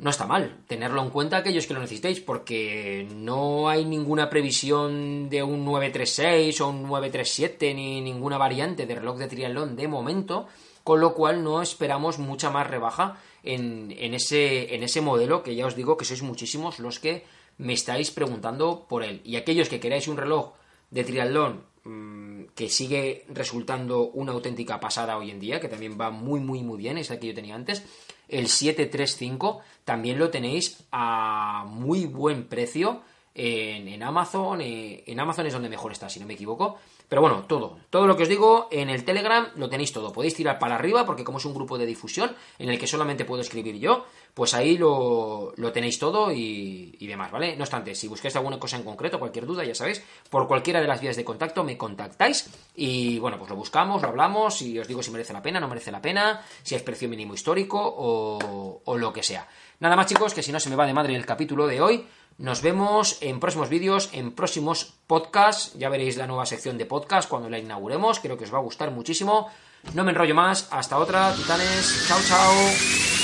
no 0.00 0.10
está 0.10 0.26
mal 0.26 0.56
tenerlo 0.66 1.02
en 1.02 1.10
cuenta 1.10 1.36
aquellos 1.36 1.66
que 1.66 1.74
lo 1.74 1.80
necesitéis, 1.80 2.20
porque 2.20 3.06
no 3.14 3.68
hay 3.68 3.84
ninguna 3.84 4.30
previsión 4.30 5.28
de 5.28 5.42
un 5.42 5.64
936 5.64 6.60
o 6.62 6.68
un 6.68 6.82
937 6.84 7.74
ni 7.74 8.00
ninguna 8.00 8.38
variante 8.38 8.86
de 8.86 8.94
reloj 8.94 9.18
de 9.18 9.28
triatlón 9.28 9.76
de 9.76 9.88
momento, 9.88 10.48
con 10.84 11.00
lo 11.00 11.14
cual 11.14 11.42
no 11.44 11.62
esperamos 11.62 12.18
mucha 12.18 12.50
más 12.50 12.66
rebaja 12.66 13.18
en, 13.42 13.92
ese, 14.14 14.74
en 14.74 14.82
ese 14.82 15.00
modelo, 15.00 15.42
que 15.42 15.54
ya 15.54 15.66
os 15.66 15.76
digo 15.76 15.96
que 15.96 16.04
sois 16.04 16.22
muchísimos 16.22 16.78
los 16.78 16.98
que 16.98 17.24
me 17.58 17.72
estáis 17.72 18.10
preguntando 18.10 18.86
por 18.88 19.02
él. 19.02 19.20
Y 19.24 19.36
aquellos 19.36 19.68
que 19.68 19.80
queráis 19.80 20.08
un 20.08 20.16
reloj 20.16 20.52
de 20.90 21.04
triatlón 21.04 21.64
mm, 21.84 22.42
que 22.54 22.68
sigue 22.68 23.24
resultando 23.28 24.10
una 24.10 24.32
auténtica 24.32 24.80
pasada 24.80 25.16
hoy 25.16 25.30
en 25.30 25.40
día, 25.40 25.60
que 25.60 25.68
también 25.68 25.98
va 26.00 26.10
muy, 26.10 26.40
muy, 26.40 26.62
muy 26.62 26.78
bien, 26.78 26.98
es 26.98 27.10
el 27.10 27.18
que 27.18 27.28
yo 27.28 27.34
tenía 27.34 27.54
antes, 27.54 27.84
el 28.28 28.48
735, 28.48 29.60
también 29.84 30.18
lo 30.18 30.30
tenéis 30.30 30.84
a 30.92 31.64
muy 31.68 32.06
buen 32.06 32.44
precio 32.44 33.02
en, 33.34 34.02
Amazon. 34.02 34.60
Eh, 34.60 35.04
en 35.06 35.20
Amazon 35.20 35.46
es 35.46 35.52
donde 35.52 35.68
mejor 35.68 35.92
está, 35.92 36.08
si 36.08 36.20
no 36.20 36.26
me 36.26 36.34
equivoco. 36.34 36.78
Pero 37.08 37.22
bueno, 37.22 37.44
todo, 37.48 37.78
todo 37.90 38.06
lo 38.06 38.16
que 38.16 38.22
os 38.22 38.28
digo 38.28 38.68
en 38.70 38.88
el 38.88 39.04
Telegram 39.04 39.48
lo 39.56 39.68
tenéis 39.68 39.92
todo. 39.92 40.12
Podéis 40.12 40.34
tirar 40.34 40.60
para 40.60 40.76
arriba 40.76 41.04
porque 41.04 41.24
como 41.24 41.38
es 41.38 41.44
un 41.44 41.54
grupo 41.54 41.76
de 41.76 41.84
difusión 41.84 42.36
en 42.58 42.68
el 42.68 42.78
que 42.78 42.86
solamente 42.86 43.24
puedo 43.24 43.42
escribir 43.42 43.76
yo, 43.78 44.06
pues 44.32 44.54
ahí 44.54 44.78
lo, 44.78 45.52
tenéis 45.72 45.98
todo 45.98 46.30
y, 46.30 46.96
demás, 47.00 47.32
¿vale? 47.32 47.56
No 47.56 47.64
obstante, 47.64 47.96
si 47.96 48.06
busquáis 48.06 48.36
alguna 48.36 48.60
cosa 48.60 48.76
en 48.76 48.84
concreto, 48.84 49.18
cualquier 49.18 49.44
duda, 49.44 49.64
ya 49.64 49.74
sabéis, 49.74 50.04
por 50.30 50.46
cualquiera 50.46 50.80
de 50.80 50.86
las 50.86 51.00
vías 51.00 51.16
de 51.16 51.24
contacto 51.24 51.64
me 51.64 51.76
contactáis 51.76 52.48
y 52.76 53.18
bueno, 53.18 53.38
pues 53.38 53.50
lo 53.50 53.56
buscamos, 53.56 54.02
lo 54.02 54.08
hablamos 54.08 54.62
y 54.62 54.78
os 54.78 54.86
digo 54.86 55.02
si 55.02 55.10
merece 55.10 55.32
la 55.32 55.42
pena, 55.42 55.58
no 55.58 55.66
merece 55.66 55.90
la 55.90 56.00
pena, 56.00 56.42
si 56.62 56.76
es 56.76 56.82
precio 56.82 57.08
mínimo 57.08 57.34
histórico 57.34 57.80
o, 57.82 58.82
o 58.84 58.96
lo 58.96 59.12
que 59.12 59.24
sea. 59.24 59.48
Nada 59.80 59.96
más 59.96 60.06
chicos, 60.06 60.34
que 60.34 60.42
si 60.42 60.52
no 60.52 60.60
se 60.60 60.68
me 60.68 60.76
va 60.76 60.86
de 60.86 60.92
madre 60.92 61.16
el 61.16 61.24
capítulo 61.24 61.66
de 61.66 61.80
hoy. 61.80 62.06
Nos 62.40 62.62
vemos 62.62 63.18
en 63.20 63.38
próximos 63.38 63.68
vídeos, 63.68 64.08
en 64.12 64.32
próximos 64.32 64.94
podcasts. 65.06 65.74
Ya 65.78 65.90
veréis 65.90 66.16
la 66.16 66.26
nueva 66.26 66.46
sección 66.46 66.78
de 66.78 66.86
podcast 66.86 67.28
cuando 67.28 67.50
la 67.50 67.58
inauguremos. 67.58 68.18
Creo 68.18 68.38
que 68.38 68.44
os 68.44 68.54
va 68.54 68.56
a 68.56 68.62
gustar 68.62 68.90
muchísimo. 68.90 69.50
No 69.92 70.04
me 70.04 70.12
enrollo 70.12 70.34
más. 70.34 70.66
Hasta 70.70 70.96
otra, 70.96 71.34
titanes. 71.34 72.06
Chao, 72.08 72.18
chao. 72.26 73.19